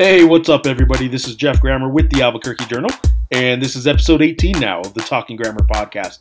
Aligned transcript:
Hey, 0.00 0.24
what's 0.24 0.48
up, 0.48 0.64
everybody? 0.64 1.08
This 1.08 1.28
is 1.28 1.36
Geoff 1.36 1.60
Grammer 1.60 1.90
with 1.90 2.08
the 2.08 2.22
Albuquerque 2.22 2.64
Journal, 2.64 2.88
and 3.30 3.60
this 3.60 3.76
is 3.76 3.86
episode 3.86 4.22
18 4.22 4.58
now 4.58 4.80
of 4.80 4.94
the 4.94 5.02
Talking 5.02 5.36
Grammer 5.36 5.60
podcast. 5.60 6.20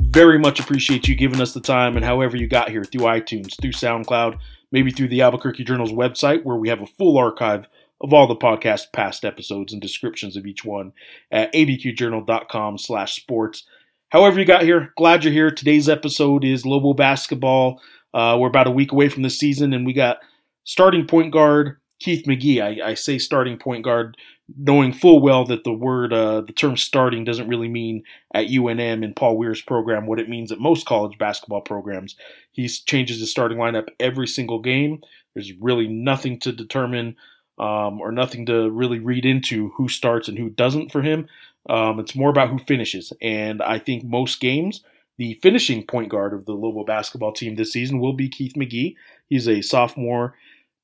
Very 0.00 0.38
much 0.38 0.58
appreciate 0.58 1.06
you 1.06 1.14
giving 1.14 1.42
us 1.42 1.52
the 1.52 1.60
time 1.60 1.96
and 1.96 2.04
however 2.06 2.38
you 2.38 2.48
got 2.48 2.70
here 2.70 2.82
through 2.82 3.02
iTunes, 3.02 3.60
through 3.60 3.72
SoundCloud, 3.72 4.38
maybe 4.72 4.90
through 4.90 5.08
the 5.08 5.20
Albuquerque 5.20 5.64
Journal's 5.64 5.92
website, 5.92 6.44
where 6.44 6.56
we 6.56 6.70
have 6.70 6.80
a 6.80 6.86
full 6.86 7.18
archive 7.18 7.66
of 8.00 8.14
all 8.14 8.26
the 8.26 8.34
podcast 8.34 8.84
past 8.94 9.22
episodes 9.22 9.74
and 9.74 9.82
descriptions 9.82 10.34
of 10.34 10.46
each 10.46 10.64
one 10.64 10.94
at 11.30 11.52
abqjournal.com 11.52 12.78
slash 12.78 13.16
sports. 13.16 13.64
However 14.08 14.40
you 14.40 14.46
got 14.46 14.62
here, 14.62 14.94
glad 14.96 15.24
you're 15.24 15.32
here. 15.34 15.50
Today's 15.50 15.90
episode 15.90 16.42
is 16.42 16.64
Lobo 16.64 16.94
basketball. 16.94 17.82
Uh, 18.14 18.38
we're 18.40 18.48
about 18.48 18.66
a 18.66 18.70
week 18.70 18.92
away 18.92 19.10
from 19.10 19.24
the 19.24 19.28
season, 19.28 19.74
and 19.74 19.84
we 19.84 19.92
got 19.92 20.20
starting 20.64 21.06
point 21.06 21.34
guard 21.34 21.76
Keith 22.00 22.24
McGee. 22.26 22.62
I, 22.62 22.90
I 22.90 22.94
say 22.94 23.18
starting 23.18 23.58
point 23.58 23.84
guard, 23.84 24.16
knowing 24.56 24.92
full 24.92 25.20
well 25.20 25.44
that 25.44 25.64
the 25.64 25.72
word, 25.72 26.12
uh, 26.12 26.40
the 26.40 26.52
term 26.52 26.76
starting 26.76 27.24
doesn't 27.24 27.48
really 27.48 27.68
mean 27.68 28.02
at 28.34 28.48
UNM 28.48 29.04
in 29.04 29.14
Paul 29.14 29.36
Weir's 29.36 29.62
program 29.62 30.06
what 30.06 30.18
it 30.18 30.28
means 30.28 30.50
at 30.50 30.58
most 30.58 30.86
college 30.86 31.18
basketball 31.18 31.60
programs. 31.60 32.16
He 32.52 32.66
changes 32.68 33.20
his 33.20 33.30
starting 33.30 33.58
lineup 33.58 33.88
every 34.00 34.26
single 34.26 34.60
game. 34.60 35.02
There's 35.34 35.52
really 35.60 35.86
nothing 35.86 36.40
to 36.40 36.52
determine 36.52 37.16
um, 37.58 38.00
or 38.00 38.10
nothing 38.10 38.46
to 38.46 38.70
really 38.70 38.98
read 38.98 39.26
into 39.26 39.68
who 39.76 39.88
starts 39.88 40.28
and 40.28 40.38
who 40.38 40.48
doesn't 40.48 40.90
for 40.90 41.02
him. 41.02 41.28
Um, 41.68 42.00
it's 42.00 42.16
more 42.16 42.30
about 42.30 42.48
who 42.48 42.58
finishes. 42.58 43.12
And 43.20 43.60
I 43.62 43.78
think 43.78 44.02
most 44.02 44.40
games, 44.40 44.82
the 45.18 45.38
finishing 45.42 45.86
point 45.86 46.08
guard 46.08 46.32
of 46.32 46.46
the 46.46 46.54
Lobo 46.54 46.84
basketball 46.84 47.32
team 47.32 47.56
this 47.56 47.72
season 47.72 48.00
will 48.00 48.14
be 48.14 48.30
Keith 48.30 48.54
McGee. 48.54 48.96
He's 49.28 49.46
a 49.46 49.60
sophomore 49.60 50.34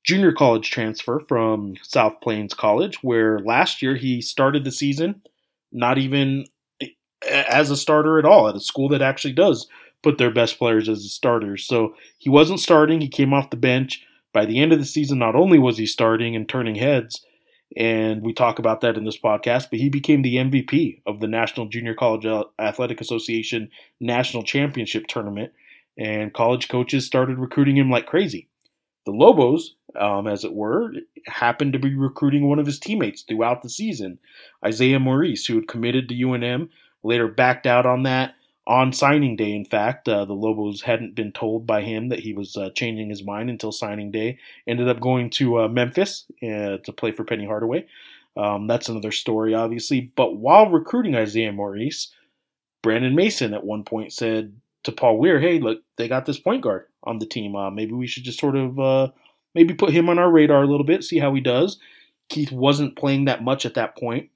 junior 0.07 0.31
college 0.31 0.71
transfer 0.71 1.21
from 1.27 1.75
South 1.83 2.21
Plains 2.21 2.53
College, 2.53 3.03
where 3.03 3.39
last 3.39 3.81
year 3.81 3.95
he 3.95 4.21
started 4.21 4.63
the 4.63 4.71
season 4.71 5.21
not 5.73 5.97
even 5.97 6.45
as 7.29 7.69
a 7.69 7.75
starter 7.75 8.17
at 8.17 8.25
all 8.25 8.47
at 8.47 8.55
a 8.55 8.59
school 8.59 8.87
that 8.87 9.01
actually 9.01 9.33
does 9.33 9.67
put 10.01 10.17
their 10.17 10.31
best 10.31 10.57
players 10.57 10.87
as 10.87 11.11
starters. 11.11 11.65
So 11.65 11.93
he 12.17 12.29
wasn't 12.29 12.61
starting, 12.61 13.01
he 13.01 13.09
came 13.09 13.33
off 13.33 13.49
the 13.49 13.57
bench. 13.57 14.03
By 14.33 14.45
the 14.45 14.59
end 14.59 14.71
of 14.71 14.79
the 14.79 14.85
season, 14.85 15.19
not 15.19 15.35
only 15.35 15.59
was 15.59 15.77
he 15.77 15.85
starting 15.85 16.35
and 16.35 16.47
turning 16.47 16.75
heads, 16.75 17.25
and 17.75 18.21
we 18.21 18.33
talk 18.33 18.59
about 18.59 18.81
that 18.81 18.95
in 18.95 19.03
this 19.03 19.19
podcast, 19.19 19.69
but 19.69 19.79
he 19.79 19.89
became 19.89 20.21
the 20.21 20.35
MVP 20.35 21.01
of 21.05 21.19
the 21.19 21.27
National 21.27 21.67
Junior 21.67 21.95
College 21.95 22.25
Athletic 22.59 23.01
Association 23.01 23.69
National 23.99 24.43
Championship 24.43 25.07
Tournament, 25.07 25.51
and 25.97 26.33
college 26.33 26.69
coaches 26.69 27.05
started 27.05 27.39
recruiting 27.39 27.75
him 27.75 27.89
like 27.89 28.05
crazy. 28.05 28.47
The 29.07 29.13
Lobos, 29.13 29.73
um, 29.95 30.27
as 30.27 30.43
it 30.43 30.53
were, 30.53 30.91
happened 31.27 31.71
to 31.71 31.79
be 31.79 31.95
recruiting 31.95 32.49
one 32.49 32.59
of 32.59 32.65
his 32.65 32.77
teammates 32.77 33.21
throughout 33.21 33.61
the 33.61 33.69
season, 33.69 34.19
Isaiah 34.65 34.99
Maurice, 34.99 35.45
who 35.45 35.55
had 35.55 35.69
committed 35.69 36.09
to 36.09 36.15
UNM, 36.15 36.67
later 37.03 37.29
backed 37.29 37.65
out 37.65 37.85
on 37.85 38.03
that 38.03 38.35
on 38.67 38.91
signing 38.91 39.37
day. 39.37 39.55
In 39.55 39.63
fact, 39.63 40.09
uh, 40.09 40.25
the 40.25 40.33
Lobos 40.33 40.81
hadn't 40.81 41.15
been 41.15 41.31
told 41.31 41.65
by 41.65 41.83
him 41.83 42.09
that 42.09 42.19
he 42.19 42.33
was 42.33 42.57
uh, 42.57 42.69
changing 42.75 43.09
his 43.09 43.23
mind 43.23 43.49
until 43.49 43.71
signing 43.71 44.11
day. 44.11 44.39
Ended 44.67 44.89
up 44.89 44.99
going 44.99 45.29
to 45.31 45.61
uh, 45.61 45.67
Memphis 45.69 46.25
uh, 46.43 46.75
to 46.83 46.93
play 46.93 47.13
for 47.13 47.23
Penny 47.23 47.45
Hardaway. 47.45 47.87
Um, 48.35 48.67
that's 48.67 48.89
another 48.89 49.13
story, 49.13 49.53
obviously. 49.55 50.11
But 50.17 50.35
while 50.35 50.69
recruiting 50.69 51.15
Isaiah 51.15 51.53
Maurice, 51.53 52.13
Brandon 52.83 53.15
Mason 53.15 53.53
at 53.53 53.63
one 53.63 53.85
point 53.85 54.11
said 54.11 54.53
to 54.87 54.91
Paul 54.91 55.19
Weir, 55.19 55.39
"Hey, 55.39 55.59
look, 55.59 55.81
they 55.97 56.07
got 56.07 56.25
this 56.25 56.39
point 56.39 56.63
guard 56.63 56.85
on 57.03 57.19
the 57.19 57.25
team. 57.25 57.55
Uh, 57.55 57.69
maybe 57.69 57.93
we 57.93 58.07
should 58.07 58.23
just 58.23 58.39
sort 58.39 58.55
of 58.55 58.79
uh, 58.79 59.09
maybe 59.53 59.73
put 59.73 59.91
him 59.91 60.09
on 60.09 60.19
our 60.19 60.31
radar 60.31 60.63
a 60.63 60.67
little 60.67 60.85
bit, 60.85 61.03
see 61.03 61.19
how 61.19 61.33
he 61.33 61.41
does." 61.41 61.77
Keith 62.29 62.51
wasn't 62.51 62.97
playing 62.97 63.25
that 63.25 63.43
much 63.43 63.65
at 63.65 63.75
that 63.75 63.97
point, 63.97 64.29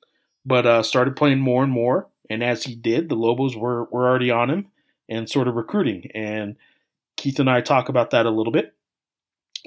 but 0.46 0.84
started 0.84 1.16
playing 1.16 1.40
more 1.40 1.64
and 1.64 1.72
more. 1.72 2.08
And 2.30 2.44
as 2.44 2.64
he 2.64 2.76
did, 2.76 3.10
the 3.10 3.16
Lobos 3.16 3.58
were, 3.58 3.84
were 3.86 4.08
already 4.08 4.32
on 4.32 4.50
him 4.50 4.68
and 5.10 5.30
sort 5.30 5.50
of 5.50 5.56
recruiting. 5.56 6.10
And 6.16 6.56
Keith 7.18 7.40
and 7.40 7.50
I 7.50 7.60
talk 7.60 7.90
about 7.90 8.12
that 8.12 8.26
a 8.26 8.32
little 8.32 8.54
bit. 8.54 8.74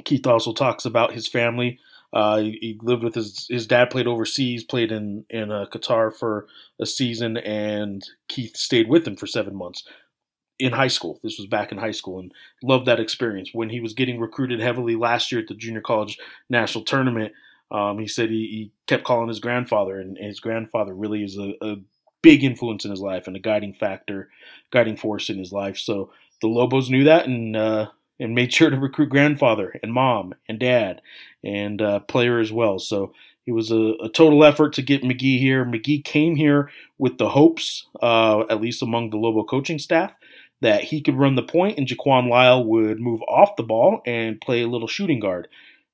Keith 0.04 0.26
also 0.26 0.54
talks 0.54 0.86
about 0.86 1.12
his 1.12 1.28
family. 1.28 1.78
Uh, 2.14 2.38
he, 2.38 2.58
he, 2.60 2.78
lived 2.80 3.02
with 3.02 3.14
his 3.14 3.46
his 3.50 3.66
dad 3.66 3.90
played 3.90 4.06
overseas, 4.06 4.64
played 4.64 4.92
in 4.92 5.24
in 5.30 5.50
uh, 5.50 5.66
Qatar 5.70 6.14
for 6.14 6.46
a 6.80 6.86
season, 6.86 7.36
and 7.38 8.08
Keith 8.28 8.56
stayed 8.56 8.88
with 8.88 9.06
him 9.06 9.16
for 9.16 9.26
seven 9.26 9.54
months 9.54 9.84
in 10.58 10.72
high 10.72 10.88
school. 10.88 11.18
This 11.22 11.38
was 11.38 11.46
back 11.46 11.72
in 11.72 11.78
high 11.78 11.92
school, 11.92 12.18
and 12.18 12.32
loved 12.62 12.86
that 12.86 13.00
experience. 13.00 13.50
When 13.52 13.70
he 13.70 13.80
was 13.80 13.94
getting 13.94 14.20
recruited 14.20 14.60
heavily 14.60 14.96
last 14.96 15.32
year 15.32 15.40
at 15.40 15.48
the 15.48 15.54
junior 15.54 15.80
college 15.80 16.18
national 16.48 16.84
tournament, 16.84 17.32
um, 17.70 17.98
he 17.98 18.06
said 18.06 18.30
he, 18.30 18.46
he, 18.46 18.70
kept 18.86 19.04
calling 19.04 19.28
his 19.28 19.40
grandfather, 19.40 19.98
and 19.98 20.16
his 20.18 20.40
grandfather 20.40 20.94
really 20.94 21.24
is 21.24 21.38
a, 21.38 21.54
a 21.62 21.76
big 22.22 22.44
influence 22.44 22.84
in 22.84 22.90
his 22.90 23.00
life 23.00 23.26
and 23.26 23.36
a 23.36 23.40
guiding 23.40 23.72
factor, 23.72 24.28
guiding 24.70 24.96
force 24.96 25.28
in 25.28 25.38
his 25.38 25.52
life. 25.52 25.76
So 25.76 26.10
the 26.40 26.48
Lobos 26.48 26.90
knew 26.90 27.04
that 27.04 27.26
and 27.26 27.56
uh, 27.56 27.88
and 28.20 28.34
made 28.34 28.52
sure 28.52 28.70
to 28.70 28.78
recruit 28.78 29.10
grandfather 29.10 29.74
and 29.82 29.92
mom 29.92 30.34
and 30.48 30.58
dad 30.58 31.00
and 31.42 31.80
uh, 31.82 32.00
player 32.00 32.38
as 32.38 32.52
well. 32.52 32.78
So 32.78 33.12
it 33.46 33.52
was 33.52 33.70
a, 33.70 33.94
a, 34.02 34.08
total 34.08 34.44
effort 34.44 34.72
to 34.74 34.82
get 34.82 35.02
McGee 35.02 35.38
here. 35.38 35.64
McGee 35.64 36.04
came 36.04 36.36
here 36.36 36.70
with 36.96 37.18
the 37.18 37.28
hopes, 37.28 37.86
uh, 38.00 38.44
at 38.48 38.60
least 38.60 38.82
among 38.82 39.10
the 39.10 39.18
Lobo 39.18 39.44
coaching 39.44 39.78
staff, 39.78 40.14
that 40.60 40.84
he 40.84 41.02
could 41.02 41.18
run 41.18 41.34
the 41.34 41.42
point 41.42 41.78
and 41.78 41.86
Jaquan 41.86 42.28
Lyle 42.28 42.64
would 42.64 43.00
move 43.00 43.20
off 43.22 43.56
the 43.56 43.62
ball 43.62 44.00
and 44.06 44.40
play 44.40 44.62
a 44.62 44.68
little 44.68 44.88
shooting 44.88 45.20
guard. 45.20 45.48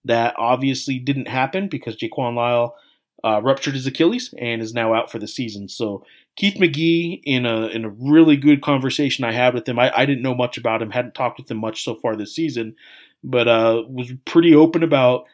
That 0.05 0.35
obviously 0.39 0.99
didn't 0.99 1.29
happen 1.29 1.69
because 1.69 1.97
Jaquan 1.97 2.35
Lyle 2.35 2.75
uh, 3.25 3.41
ruptured 3.43 3.75
his 3.75 3.87
Achilles 3.87 4.33
and 4.39 4.63
is 4.63 4.73
now 4.73 4.95
out 4.95 5.11
for 5.11 5.19
the 5.19 5.29
season. 5.29 5.69
So 5.69 6.05
Keith 6.37 6.55
McGee, 6.55 7.21
in 7.25 7.45
a 7.45 7.67
in 7.67 7.85
a 7.85 7.91
really 7.91 8.37
good 8.37 8.63
conversation 8.63 9.25
I 9.25 9.33
had 9.33 9.55
with 9.55 9.69
him, 9.69 9.79
I, 9.79 9.93
I 9.95 10.07
didn't 10.07 10.23
know 10.23 10.35
much 10.35 10.57
about 10.57 10.81
him, 10.81 10.91
hadn't 10.91 11.15
talked 11.15 11.39
with 11.39 11.51
him 11.51 11.59
much 11.59 11.85
so 11.85 11.97
far 11.97 12.17
this 12.17 12.35
season, 12.35 12.77
but 13.23 13.49
uh, 13.49 13.83
was 13.89 14.13
pretty 14.25 14.55
open 14.55 14.83
about. 14.83 15.25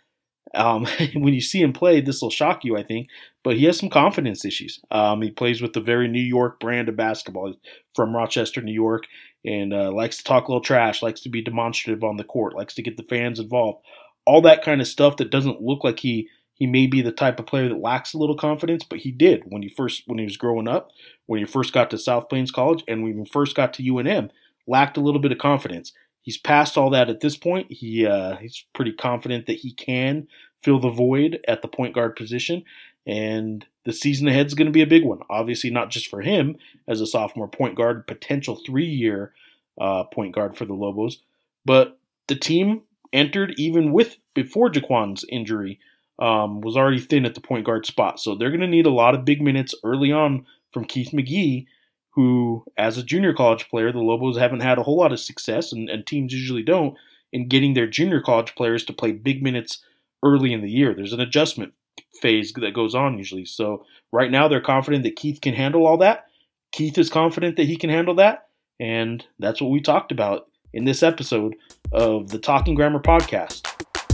Um, 0.57 0.87
when 1.15 1.35
you 1.35 1.41
see 1.41 1.63
him 1.63 1.73
play, 1.73 2.01
this 2.01 2.21
will 2.21 2.31
shock 2.31 2.65
you, 2.65 2.77
I 2.77 2.83
think. 2.83 3.09
But 3.45 3.57
he 3.57 3.65
has 3.65 3.79
some 3.79 3.91
confidence 3.91 4.45
issues. 4.45 4.81
Um, 4.91 5.23
he 5.23 5.31
plays 5.31 5.63
with 5.63 5.73
the 5.73 5.81
very 5.81 6.09
New 6.09 6.19
York 6.19 6.59
brand 6.61 6.89
of 6.89 6.97
basketball. 6.97 7.49
He's 7.49 7.57
from 7.95 8.15
Rochester, 8.15 8.61
New 8.61 8.73
York, 8.73 9.05
and 9.45 9.73
uh, 9.73 9.93
likes 9.93 10.19
to 10.19 10.25
talk 10.25 10.49
a 10.49 10.51
little 10.51 10.63
trash, 10.65 11.03
likes 11.03 11.21
to 11.23 11.29
be 11.29 11.43
demonstrative 11.43 12.03
on 12.03 12.17
the 12.17 12.25
court, 12.25 12.55
likes 12.55 12.75
to 12.75 12.83
get 12.83 12.97
the 12.97 13.05
fans 13.05 13.39
involved. 13.39 13.85
All 14.27 14.43
that 14.43 14.65
kind 14.65 14.81
of 14.81 14.89
stuff 14.89 15.19
that 15.19 15.31
doesn't 15.31 15.63
look 15.63 15.85
like 15.85 16.01
he 16.01 16.29
he 16.57 16.67
may 16.67 16.87
be 16.87 17.03
the 17.03 17.13
type 17.13 17.39
of 17.39 17.47
player 17.47 17.69
that 17.69 17.81
lacks 17.81 18.15
a 18.15 18.19
little 18.19 18.37
confidence, 18.37 18.83
but 18.83 19.01
he 19.01 19.13
did 19.13 19.43
when 19.47 19.63
he 19.63 19.69
first 19.69 20.03
when 20.07 20.19
he 20.19 20.25
was 20.25 20.39
growing 20.39 20.67
up, 20.67 20.91
when 21.27 21.39
he 21.39 21.45
first 21.45 21.73
got 21.73 21.91
to 21.91 21.99
South 21.99 22.29
Plains 22.29 22.51
College, 22.51 22.83
and 22.89 23.03
when 23.03 23.19
he 23.19 23.25
first 23.31 23.55
got 23.55 23.75
to 23.75 23.83
UNM, 23.83 24.31
lacked 24.67 24.97
a 24.97 25.01
little 25.01 25.21
bit 25.21 25.33
of 25.33 25.39
confidence. 25.39 25.93
He's 26.23 26.39
past 26.39 26.77
all 26.77 26.91
that 26.91 27.09
at 27.09 27.21
this 27.21 27.37
point. 27.37 27.71
He 27.71 28.07
uh, 28.07 28.37
he's 28.37 28.65
pretty 28.75 28.93
confident 28.93 29.47
that 29.47 29.59
he 29.59 29.75
can 29.75 30.27
fill 30.63 30.81
the 30.81 30.91
void 30.91 31.41
at 31.47 31.63
the 31.63 31.69
point 31.69 31.95
guard 31.95 32.17
position, 32.17 32.65
and 33.07 33.67
the 33.85 33.93
season 33.93 34.29
ahead 34.29 34.47
is 34.47 34.55
going 34.55 34.67
to 34.67 34.73
be 34.73 34.83
a 34.83 34.87
big 34.87 35.05
one. 35.05 35.21
Obviously, 35.31 35.71
not 35.71 35.91
just 35.91 36.09
for 36.09 36.21
him 36.21 36.57
as 36.89 37.01
a 37.01 37.07
sophomore 37.07 37.49
point 37.49 37.77
guard, 37.77 38.07
potential 38.07 38.61
three 38.67 38.87
year 38.87 39.33
uh, 39.81 40.05
point 40.05 40.35
guard 40.35 40.57
for 40.57 40.65
the 40.65 40.75
Lobos, 40.75 41.19
but 41.65 41.99
the 42.29 42.37
team 42.37 42.83
entered 43.13 43.55
even 43.57 43.93
with 43.93 44.17
before 44.35 44.71
Jaquan's 44.71 45.25
injury 45.29 45.79
um, 46.19 46.61
was 46.61 46.77
already 46.77 46.99
thin 46.99 47.25
at 47.27 47.35
the 47.35 47.41
point 47.41 47.65
guard 47.65 47.87
spot. 47.87 48.21
So 48.21 48.35
they're 48.35 48.51
going 48.51 48.61
to 48.61 48.67
need 48.67 48.87
a 48.87 48.91
lot 48.91 49.15
of 49.15 49.25
big 49.25 49.43
minutes 49.43 49.75
early 49.85 50.13
on 50.13 50.47
from 50.73 50.85
Keith 50.85 51.11
McGee, 51.13 51.67
who, 52.11 52.65
as 52.77 52.99
a 52.99 53.03
junior 53.03 53.35
college 53.35 53.69
player, 53.69 53.93
the 53.93 53.99
Lobos 53.99 54.39
haven't 54.39 54.61
had 54.61 54.79
a 54.79 54.83
whole 54.83 54.97
lot 54.97 55.13
of 55.13 55.21
success, 55.21 55.73
and, 55.73 55.89
and 55.89 56.07
teams 56.07 56.33
usually 56.33 56.63
don't, 56.63 56.97
in 57.33 57.49
getting 57.49 57.75
their 57.75 57.87
junior 57.87 58.21
college 58.21 58.55
players 58.55 58.85
to 58.85 58.93
play 58.93 59.13
big 59.13 59.43
minutes 59.43 59.85
early 60.23 60.53
in 60.53 60.63
the 60.63 60.71
year. 60.71 60.95
There's 60.95 61.13
an 61.13 61.21
adjustment 61.21 61.75
phase 62.21 62.53
that 62.53 62.75
goes 62.75 62.95
on 62.95 63.19
usually. 63.19 63.45
So 63.45 63.85
right 64.13 64.31
now 64.31 64.49
they're 64.49 64.61
confident 64.61 65.05
that 65.05 65.17
Keith 65.17 65.41
can 65.41 65.55
handle 65.55 65.87
all 65.87 65.99
that. 65.99 66.25
Keith 66.73 66.99
is 66.99 67.11
confident 67.11 67.57
that 67.57 67.67
he 67.67 67.77
can 67.77 67.91
handle 67.91 68.15
that. 68.17 68.49
And 68.79 69.25
that's 69.39 69.61
what 69.61 69.71
we 69.71 69.81
talked 69.81 70.13
about 70.13 70.49
in 70.73 70.85
this 70.85 71.03
episode 71.03 71.57
of 71.93 72.29
the 72.29 72.39
Talking 72.39 72.75
Grammer 72.75 73.01
podcast. 73.01 73.67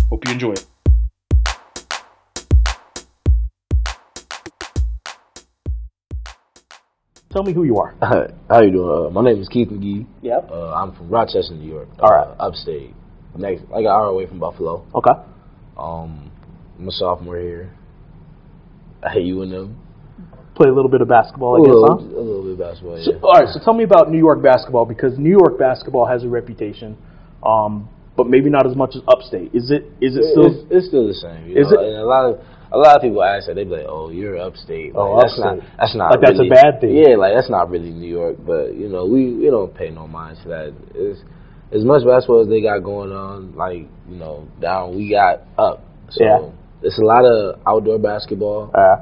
Hope 0.08 0.26
you 0.26 0.32
enjoy 0.32 0.52
it. 0.52 0.66
Tell 7.32 7.42
me 7.42 7.54
who 7.54 7.64
you 7.64 7.78
are. 7.78 7.94
How 8.50 8.60
you 8.60 8.70
doing? 8.70 9.06
Uh, 9.06 9.10
my 9.10 9.22
name 9.22 9.40
is 9.40 9.48
Keith 9.48 9.68
McGee. 9.68 10.06
Yep. 10.20 10.50
Uh, 10.52 10.74
I'm 10.74 10.92
from 10.92 11.08
Rochester, 11.08 11.54
New 11.54 11.66
York. 11.66 11.88
All 11.98 12.10
right. 12.10 12.28
Uh, 12.28 12.46
upstate. 12.48 12.94
Next, 13.34 13.62
like 13.70 13.80
an 13.80 13.86
hour 13.86 14.06
away 14.08 14.26
from 14.26 14.38
Buffalo. 14.38 14.86
Okay. 14.94 15.12
Um, 15.76 16.30
I'm 16.78 16.88
a 16.88 16.92
sophomore 16.92 17.38
here. 17.38 17.72
I 19.02 19.10
hate 19.10 19.24
UNM. 19.24 19.74
Play 20.54 20.68
a 20.68 20.72
little 20.72 20.90
bit 20.90 21.00
of 21.00 21.08
basketball, 21.08 21.56
I 21.56 21.58
a 21.58 21.62
guess, 21.64 21.74
little, 21.74 21.98
huh? 21.98 22.04
A 22.04 22.20
little 22.20 22.42
bit 22.42 22.52
of 22.52 22.58
basketball, 22.58 22.98
yeah. 22.98 23.04
So, 23.04 23.20
all 23.24 23.32
right, 23.40 23.48
so 23.48 23.58
tell 23.64 23.72
me 23.72 23.84
about 23.84 24.10
New 24.10 24.18
York 24.18 24.42
basketball 24.42 24.84
because 24.84 25.18
New 25.18 25.30
York 25.30 25.58
basketball 25.58 26.06
has 26.06 26.24
a 26.24 26.28
reputation, 26.28 26.96
um, 27.42 27.88
but 28.16 28.28
maybe 28.28 28.50
not 28.50 28.66
as 28.66 28.76
much 28.76 28.94
as 28.94 29.00
upstate. 29.08 29.54
Is 29.54 29.70
it? 29.70 29.88
Is 30.00 30.14
it 30.14 30.24
still? 30.30 30.52
It's, 30.52 30.60
it's 30.70 30.86
still 30.88 31.08
the 31.08 31.14
same. 31.14 31.48
You 31.48 31.56
is 31.56 31.72
know? 31.72 31.80
it? 31.80 31.88
And 31.88 31.96
a 31.96 32.04
lot 32.04 32.28
of 32.28 32.40
a 32.70 32.76
lot 32.76 32.96
of 32.96 33.02
people 33.02 33.22
ask 33.22 33.46
that 33.46 33.54
they 33.54 33.64
be 33.64 33.70
like, 33.70 33.86
"Oh, 33.88 34.10
you're 34.10 34.36
upstate." 34.36 34.94
Like, 34.94 35.00
Oh, 35.00 35.20
that's 35.20 35.32
upstate. 35.40 35.64
not 35.64 35.78
that's 35.80 35.96
not 35.96 36.10
Like, 36.10 36.20
that's 36.20 36.40
a 36.40 36.48
bad 36.48 36.80
thing. 36.82 36.96
Yeah, 36.96 37.16
like 37.16 37.32
that's 37.34 37.48
not 37.50 37.70
really 37.70 37.90
New 37.90 38.08
York, 38.12 38.36
but 38.44 38.74
you 38.74 38.88
know, 38.88 39.06
we 39.06 39.32
we 39.32 39.46
don't 39.48 39.74
pay 39.74 39.88
no 39.88 40.06
mind 40.06 40.36
to 40.42 40.48
that. 40.48 40.74
It's 40.94 41.20
as 41.72 41.84
much 41.84 42.04
basketball 42.04 42.42
as 42.42 42.48
they 42.48 42.60
got 42.60 42.80
going 42.80 43.12
on. 43.12 43.54
Like 43.56 43.88
you 44.08 44.16
know, 44.16 44.48
down 44.60 44.96
we 44.96 45.10
got 45.10 45.42
up. 45.58 45.82
So 46.10 46.24
Yeah. 46.24 46.50
it's 46.82 46.98
a 46.98 47.04
lot 47.04 47.24
of 47.24 47.60
outdoor 47.66 47.98
basketball 47.98 48.70
Uh, 48.74 48.96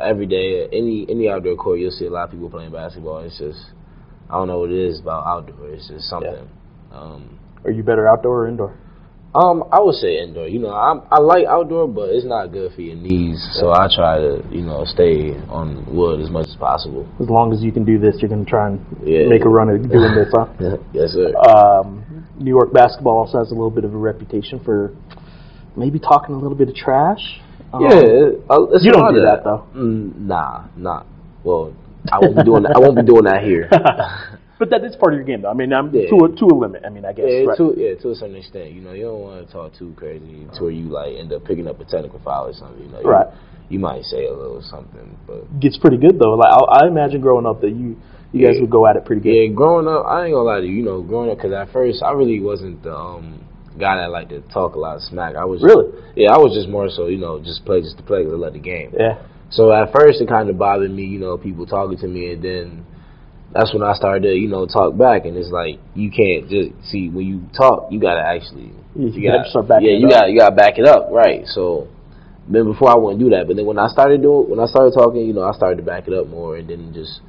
every 0.00 0.26
day. 0.26 0.68
Any 0.72 1.06
any 1.08 1.28
outdoor 1.28 1.56
court, 1.56 1.78
you'll 1.80 1.90
see 1.90 2.06
a 2.06 2.10
lot 2.10 2.24
of 2.24 2.30
people 2.30 2.50
playing 2.50 2.72
basketball. 2.72 3.18
It's 3.20 3.38
just 3.38 3.58
I 4.30 4.34
don't 4.38 4.48
know 4.48 4.60
what 4.60 4.70
it 4.70 4.78
is 4.78 5.00
about 5.00 5.26
outdoor. 5.26 5.70
It's 5.70 5.88
just 5.88 6.08
something. 6.08 6.48
Um, 6.92 7.38
are 7.64 7.70
you 7.70 7.82
better 7.82 8.08
outdoor 8.08 8.44
or 8.44 8.48
indoor? 8.48 8.74
Um, 9.34 9.64
I 9.72 9.80
would 9.80 9.96
say 9.96 10.18
indoor. 10.18 10.46
You 10.46 10.60
know, 10.60 10.72
I'm, 10.72 11.02
I 11.10 11.18
like 11.20 11.46
outdoor, 11.46 11.88
but 11.88 12.10
it's 12.10 12.24
not 12.24 12.52
good 12.52 12.72
for 12.72 12.82
your 12.82 12.94
knees. 12.96 13.42
So 13.54 13.72
I 13.72 13.88
try 13.92 14.18
to, 14.18 14.42
you 14.50 14.62
know, 14.62 14.84
stay 14.84 15.34
on 15.48 15.84
wood 15.92 16.20
as 16.20 16.30
much 16.30 16.46
as 16.48 16.56
possible. 16.56 17.08
As 17.20 17.28
long 17.28 17.52
as 17.52 17.62
you 17.62 17.72
can 17.72 17.84
do 17.84 17.98
this, 17.98 18.16
you're 18.20 18.28
gonna 18.28 18.44
try 18.44 18.68
and 18.68 18.80
Yeah. 19.02 19.26
make 19.26 19.44
a 19.44 19.48
run 19.48 19.70
at 19.70 19.82
doing 19.90 20.14
this, 20.14 20.28
huh? 20.32 20.46
yes, 20.92 21.10
sir. 21.10 21.34
Um, 21.50 22.04
New 22.38 22.50
York 22.50 22.72
basketball 22.72 23.18
also 23.18 23.38
has 23.38 23.50
a 23.50 23.54
little 23.54 23.70
bit 23.70 23.84
of 23.84 23.94
a 23.94 23.98
reputation 23.98 24.60
for 24.60 24.92
maybe 25.76 25.98
talking 25.98 26.34
a 26.34 26.38
little 26.38 26.56
bit 26.56 26.68
of 26.68 26.74
trash. 26.74 27.40
Um, 27.72 27.82
yeah, 27.82 27.90
uh, 28.50 28.62
it's 28.70 28.84
you 28.84 28.92
don't 28.92 29.12
do 29.12 29.18
of 29.18 29.24
that, 29.24 29.42
though. 29.42 29.66
Mm, 29.74 30.26
nah, 30.26 30.64
nah. 30.76 31.02
Well, 31.42 31.74
I 32.12 32.18
won't 32.20 32.36
be 32.36 32.44
doing 32.44 32.62
that. 32.62 32.76
I 32.76 32.78
won't 32.78 32.96
be 32.96 33.02
doing 33.02 33.24
that 33.24 33.42
here. 33.42 33.68
but 34.58 34.70
that 34.70 34.84
is 34.84 34.94
part 34.96 35.12
of 35.14 35.18
your 35.18 35.26
game, 35.26 35.42
though. 35.42 35.50
I 35.50 35.54
mean, 35.54 35.72
I'm 35.72 35.92
Yeah. 35.94 36.08
to 36.10 36.16
a 36.24 36.28
to 36.36 36.44
a 36.46 36.54
limit. 36.54 36.82
I 36.86 36.90
mean, 36.90 37.04
I 37.04 37.12
guess. 37.12 37.26
Yeah, 37.28 37.44
right. 37.44 37.56
to 37.58 37.74
yeah, 37.76 37.94
to 37.94 38.10
a 38.10 38.14
certain 38.14 38.36
extent. 38.36 38.72
You 38.72 38.80
know, 38.82 38.92
you 38.92 39.04
don't 39.04 39.20
want 39.20 39.46
to 39.46 39.52
talk 39.52 39.72
too 39.74 39.92
crazy 39.96 40.46
to 40.54 40.62
where 40.62 40.70
you 40.72 40.88
like 40.88 41.14
end 41.16 41.32
up 41.32 41.44
picking 41.44 41.66
up 41.66 41.80
a 41.80 41.84
technical 41.84 42.18
foul 42.20 42.46
or 42.48 42.52
something. 42.52 42.82
You 42.84 42.90
know, 42.90 43.00
you, 43.00 43.08
Right. 43.08 43.26
You 43.70 43.78
might 43.78 44.04
say 44.04 44.26
a 44.26 44.32
little 44.32 44.60
something, 44.62 45.16
but 45.26 45.58
Gets 45.58 45.78
pretty 45.78 45.96
good 45.96 46.18
though. 46.18 46.34
Like 46.34 46.52
I, 46.52 46.84
I 46.84 46.86
imagine 46.86 47.20
growing 47.22 47.46
up 47.46 47.60
that 47.62 47.70
you 47.70 47.96
you 48.32 48.44
guys 48.46 48.56
Yeah. 48.56 48.62
would 48.62 48.70
go 48.70 48.86
at 48.86 48.96
it 48.96 49.04
pretty 49.06 49.22
good. 49.22 49.30
yeah, 49.32 49.46
growing 49.48 49.88
up, 49.88 50.04
I 50.06 50.24
ain't 50.26 50.34
gonna 50.34 50.44
lie 50.44 50.60
to 50.60 50.66
you. 50.66 50.74
You 50.78 50.84
know, 50.84 51.00
growing 51.02 51.30
up, 51.30 51.38
because 51.38 51.52
at 51.52 51.72
first 51.72 52.02
I 52.02 52.12
really 52.12 52.40
wasn't 52.40 52.82
the 52.82 52.94
um 52.94 53.40
guy 53.78 53.96
that 53.96 54.10
liked 54.10 54.30
to 54.30 54.40
talk 54.52 54.74
a 54.76 54.78
lot 54.78 54.96
of 54.96 55.02
smack. 55.02 55.34
I 55.34 55.44
was 55.46 55.62
Really? 55.62 55.86
yeah, 56.14 56.32
I 56.32 56.38
was 56.38 56.54
just 56.54 56.68
more 56.68 56.88
so 56.90 57.06
you 57.06 57.16
know 57.18 57.40
just 57.40 57.64
play 57.64 57.80
just 57.80 57.96
to 57.96 58.02
play 58.04 58.22
to 58.22 58.36
let 58.36 58.52
the 58.52 58.58
game. 58.60 58.92
Yeah. 58.96 59.18
So 59.50 59.72
at 59.72 59.92
first 59.92 60.20
it 60.20 60.28
kind 60.28 60.48
of 60.50 60.58
bothered 60.58 60.90
me, 60.90 61.04
you 61.04 61.18
know, 61.18 61.38
people 61.38 61.64
talking 61.66 61.96
to 61.98 62.06
me, 62.08 62.32
and 62.32 62.42
then 62.42 62.86
that's 63.52 63.72
when 63.72 63.82
I 63.82 63.94
started 63.94 64.22
to, 64.24 64.34
you 64.34 64.48
know, 64.48 64.66
talk 64.66 64.96
back, 64.96 65.26
and 65.26 65.36
it's 65.36 65.50
like 65.50 65.78
you 65.94 66.10
can't 66.10 66.48
just 66.48 66.70
see 66.90 67.08
when 67.08 67.26
you 67.26 67.42
talk, 67.56 67.90
you 67.90 68.00
gotta 68.00 68.20
actually, 68.20 68.72
You 68.94 69.30
gotta 69.30 69.48
start 69.50 69.68
backing 69.68 69.88
yeah, 69.88 69.96
you 69.98 70.08
got 70.08 70.30
you 70.30 70.38
gotta 70.38 70.56
back 70.56 70.78
it 70.78 70.86
up, 70.86 71.08
right? 71.10 71.46
So 71.46 71.88
then 72.48 72.64
before 72.64 72.90
I 72.90 72.96
wouldn't 72.96 73.20
do 73.20 73.30
that, 73.30 73.46
but 73.46 73.56
then 73.56 73.66
when 73.66 73.78
I 73.78 73.88
started 73.88 74.22
doing, 74.22 74.50
when 74.50 74.60
I 74.60 74.66
started 74.66 74.92
talking, 74.92 75.26
you 75.26 75.32
know, 75.32 75.42
I 75.42 75.52
started 75.52 75.76
to 75.76 75.82
back 75.82 76.08
it 76.08 76.14
up 76.14 76.26
more, 76.28 76.56
and 76.56 76.68
then 76.68 76.92
just 76.92 77.20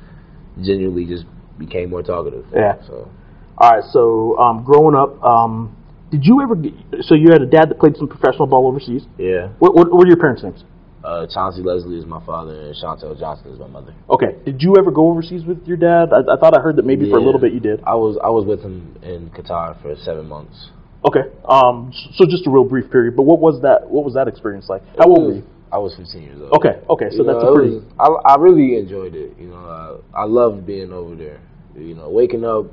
genuinely 0.62 1.06
just 1.06 1.26
became 1.58 1.90
more 1.90 2.02
talkative. 2.04 2.46
Yeah. 2.54 2.82
So 2.88 3.10
All 3.58 3.70
right. 3.70 3.84
So 3.92 4.38
um, 4.38 4.64
growing 4.64 4.96
up, 4.96 5.22
um, 5.24 5.76
did 6.12 6.26
you 6.26 6.42
ever? 6.42 6.56
Get, 6.56 6.74
so 7.02 7.16
you 7.16 7.32
had 7.32 7.42
a 7.42 7.46
dad 7.46 7.70
that 7.70 7.80
played 7.80 7.98
some 7.98 8.08
professional 8.08 8.48
ball 8.48 8.68
overseas. 8.68 9.04
yeah, 9.18 9.50
What 9.60 9.76
what, 9.76 9.92
what 9.92 10.06
are 10.06 10.08
your 10.08 10.18
parents' 10.18 10.44
names? 10.44 10.64
Uh, 11.06 11.28
Chauncey 11.32 11.62
Leslie 11.62 11.98
is 11.98 12.06
my 12.06 12.24
father, 12.26 12.60
and 12.68 12.76
Chantel 12.76 13.18
Johnson 13.18 13.52
is 13.52 13.60
my 13.60 13.68
mother. 13.68 13.94
Okay. 14.10 14.36
Did 14.44 14.62
you 14.62 14.76
ever 14.78 14.90
go 14.92 15.10
overseas 15.10 15.46
with 15.46 15.66
your 15.68 15.78
dad? 15.78 16.10
I, 16.12 16.34
I 16.34 16.38
thought 16.38 16.58
I 16.58 16.62
heard 16.62 16.78
that 16.78 16.86
maybe 16.86 17.10
for 17.10 17.18
a 17.18 17.22
little 17.22 17.40
bit 17.40 17.54
you 17.54 17.60
did. 17.60 17.82
I 17.86 17.96
was 17.96 18.18
I 18.24 18.30
was 18.30 18.46
with 18.46 18.62
him 18.62 18.98
in 19.04 19.30
Qatar 19.30 19.80
for 19.82 19.96
seven 19.98 20.28
months. 20.28 20.70
Okay. 21.08 21.30
Um. 21.48 21.94
So 22.16 22.26
just 22.26 22.48
a 22.48 22.50
real 22.50 22.64
brief 22.66 22.90
period. 22.92 23.16
But 23.16 23.24
what 23.24 23.40
was 23.40 23.62
that? 23.62 23.88
What 23.90 24.04
was 24.04 24.16
that 24.16 24.28
experience 24.28 24.68
like? 24.68 24.82
How 24.98 25.06
old 25.08 25.24
were 25.28 25.34
you? 25.36 25.44
I 25.72 25.78
was 25.78 25.94
15 25.98 26.22
years 26.22 26.40
old. 26.42 26.54
Okay. 26.54 26.80
Okay. 26.90 27.10
So 27.12 27.18
You 27.18 27.24
that's 27.26 27.44
know, 27.44 27.52
a 27.52 27.56
pretty. 27.56 27.76
was- 27.76 27.84
I, 28.26 28.34
I 28.34 28.36
really 28.38 28.78
enjoyed 28.78 29.14
it. 29.14 29.38
You 29.38 29.48
know, 29.50 30.02
I, 30.16 30.22
I 30.22 30.26
loved 30.26 30.66
being 30.66 30.92
over 30.92 31.16
there. 31.16 31.40
You 31.76 31.94
know, 31.96 32.10
waking 32.10 32.46
up, 32.46 32.68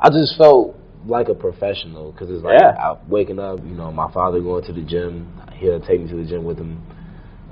I 0.00 0.08
just 0.08 0.36
felt 0.38 0.74
like 1.04 1.28
a 1.28 1.34
professional 1.34 2.12
because 2.12 2.30
it's 2.30 2.42
like 2.42 2.58
Yeah. 2.58 2.70
I, 2.70 2.96
waking 3.08 3.38
up. 3.38 3.60
You 3.60 3.74
know, 3.74 3.92
my 3.92 4.10
father 4.12 4.40
going 4.40 4.64
to 4.64 4.72
the 4.72 4.82
gym. 4.82 5.30
He'll 5.54 5.80
take 5.80 6.00
me 6.00 6.08
to 6.08 6.16
the 6.16 6.24
gym 6.24 6.44
with 6.44 6.58
him 6.58 6.82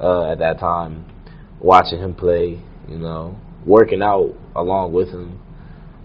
uh, 0.01 0.33
at 0.33 0.39
that 0.39 0.59
time, 0.59 1.05
watching 1.61 1.99
him 1.99 2.15
play. 2.15 2.61
You 2.89 2.99
know, 2.99 3.37
working 3.65 4.03
out 4.03 4.35
along 4.55 4.93
with 4.93 5.09
him. 5.09 5.41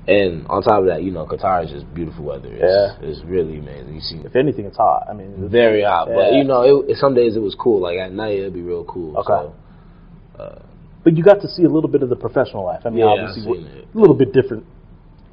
And 0.07 0.47
on 0.47 0.63
top 0.63 0.79
of 0.79 0.85
that, 0.87 1.03
you 1.03 1.11
know, 1.11 1.25
Qatar 1.27 1.65
is 1.65 1.69
just 1.71 1.93
beautiful 1.93 2.23
weather. 2.23 2.47
It's, 2.51 2.63
Yeah. 2.63 3.07
it's 3.09 3.21
really 3.25 3.59
amazing. 3.59 3.93
You 3.93 4.01
see, 4.01 4.15
If 4.25 4.35
anything, 4.35 4.65
it's 4.65 4.77
hot. 4.77 5.05
I 5.09 5.13
mean, 5.13 5.49
very 5.49 5.83
hot, 5.83 6.07
but 6.07 6.33
you 6.33 6.45
know, 6.45 6.63
it, 6.87 6.95
some 6.95 7.13
days 7.13 7.35
it 7.35 7.41
was 7.41 7.53
cool. 7.59 7.81
Like 7.81 7.99
at 7.99 8.11
night, 8.13 8.39
it'd 8.39 8.53
be 8.53 8.61
real 8.61 8.85
cool. 8.85 9.17
Okay. 9.17 9.27
So, 9.27 9.53
uh, 10.41 10.59
but 11.03 11.15
you 11.17 11.23
got 11.23 11.41
to 11.41 11.47
see 11.49 11.63
a 11.65 11.69
little 11.69 11.89
bit 11.89 12.01
of 12.01 12.09
the 12.09 12.15
professional 12.15 12.63
life. 12.65 12.81
I 12.85 12.89
mean, 12.89 12.99
Yeah, 12.99 13.05
obviously, 13.05 13.41
I've 13.41 13.57
seen 13.57 13.65
it. 13.67 13.87
a 13.93 13.97
little 13.99 14.15
bit 14.15 14.31
different 14.33 14.65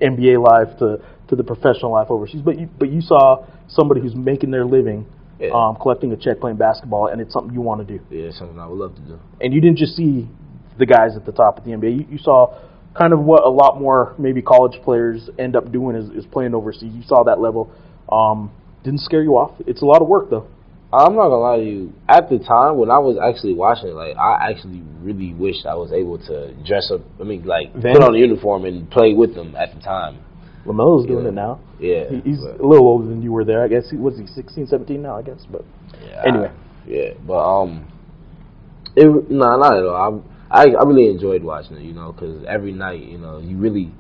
NBA 0.03 0.43
life 0.43 0.77
to 0.81 1.01
to 1.29 1.37
the 1.37 1.45
professional 1.45 1.93
life 1.93 2.09
overseas. 2.11 2.43
But 2.43 2.59
you 2.59 2.69
but 2.79 2.91
you 2.91 3.01
saw 3.01 3.47
somebody 3.69 4.01
who's 4.01 4.15
making 4.17 4.51
their 4.51 4.65
living, 4.67 5.07
Yeah. 5.39 5.51
um, 5.53 5.77
collecting 5.81 6.13
a 6.13 6.17
check, 6.17 6.41
playing 6.41 6.57
basketball, 6.57 7.09
and 7.09 7.21
it's 7.21 7.33
something 7.33 7.53
you 7.53 7.61
want 7.61 7.87
to 7.87 7.99
do. 7.99 8.03
yeah, 8.11 8.29
it's 8.29 8.39
something 8.39 8.59
I 8.59 8.67
would 8.67 8.79
love 8.79 8.95
to 8.95 9.01
do. 9.03 9.19
And 9.41 9.53
you 9.53 9.61
didn't 9.61 9.77
just 9.79 9.95
see 9.95 10.29
the 10.79 10.87
guys 10.87 11.17
at 11.17 11.27
the 11.27 11.33
top 11.33 11.59
of 11.59 11.65
the 11.65 11.71
NBA. 11.73 11.99
You, 12.01 12.07
you 12.13 12.19
saw 12.19 12.59
kind 12.97 13.13
of 13.13 13.21
what 13.21 13.45
a 13.45 13.51
lot 13.51 13.79
more 13.81 14.15
maybe 14.19 14.41
college 14.41 14.81
players 14.83 15.29
end 15.39 15.55
up 15.57 15.71
doing 15.71 15.97
is, 15.97 16.09
is 16.11 16.25
playing 16.31 16.55
overseas. 16.55 16.93
You 16.95 17.03
saw 17.07 17.25
that 17.25 17.41
level. 17.41 17.71
Um, 18.11 18.51
didn't 18.85 19.01
scare 19.01 19.23
you 19.23 19.37
off. 19.37 19.53
It's 19.67 19.83
a 19.83 19.85
lot 19.85 20.01
of 20.01 20.09
work 20.09 20.31
though. 20.31 20.47
I'm 20.93 21.15
not 21.17 21.25
gonna 21.29 21.37
lie 21.37 21.57
to 21.59 21.65
you. 21.65 21.93
At 22.09 22.31
the 22.31 22.39
time 22.39 22.79
when 22.79 22.91
I 22.91 22.99
was 22.99 23.19
actually 23.19 23.55
watching 23.55 23.89
it, 23.89 23.95
like 23.95 24.17
I 24.17 24.51
actually 24.51 24.83
really 25.03 25.35
wished 25.35 25.67
I 25.67 25.75
was 25.75 25.93
able 25.93 26.17
to 26.27 26.55
dress 26.65 26.91
up. 26.91 27.01
I 27.21 27.25
mean, 27.25 27.45
like 27.45 27.75
Then- 27.75 27.95
put 27.95 28.03
on 28.05 28.15
a 28.15 28.19
uniform 28.19 28.65
and 28.65 28.89
play 28.91 29.13
with 29.13 29.35
them 29.35 29.55
at 29.57 29.75
the 29.75 29.81
time. 29.81 30.19
Lamelo's 30.67 31.07
doing 31.07 31.25
Yeah. 31.25 31.29
it 31.31 31.35
now. 31.35 31.59
Yeah, 31.79 32.09
He- 32.09 32.21
He's 32.31 32.43
a 32.43 32.63
little 32.65 32.87
older 32.89 33.07
than 33.07 33.23
you 33.23 33.33
were 33.33 33.45
there. 33.45 33.63
I 33.63 33.69
guess 33.69 33.89
he 33.91 33.97
was 33.97 34.19
he 34.19 34.27
16, 34.27 34.67
17 34.67 35.03
now. 35.03 35.17
I 35.17 35.23
guess, 35.23 35.47
but 35.51 35.65
yeah, 36.07 36.23
anyway. 36.27 36.49
I- 36.49 36.91
yeah, 36.91 37.11
but 37.27 37.39
um, 37.39 37.87
it 38.95 39.31
no, 39.31 39.57
not 39.57 39.77
at 39.77 39.85
all. 39.85 40.23
I 40.51 40.63
I, 40.63 40.63
I 40.71 40.85
really 40.85 41.09
enjoyed 41.11 41.43
watching 41.43 41.77
it. 41.77 41.83
You 41.83 41.93
know, 41.93 42.13
because 42.13 42.45
every 42.47 42.73
night, 42.73 43.01
you 43.03 43.19
know, 43.19 43.39
you 43.39 43.57
really 43.57 43.91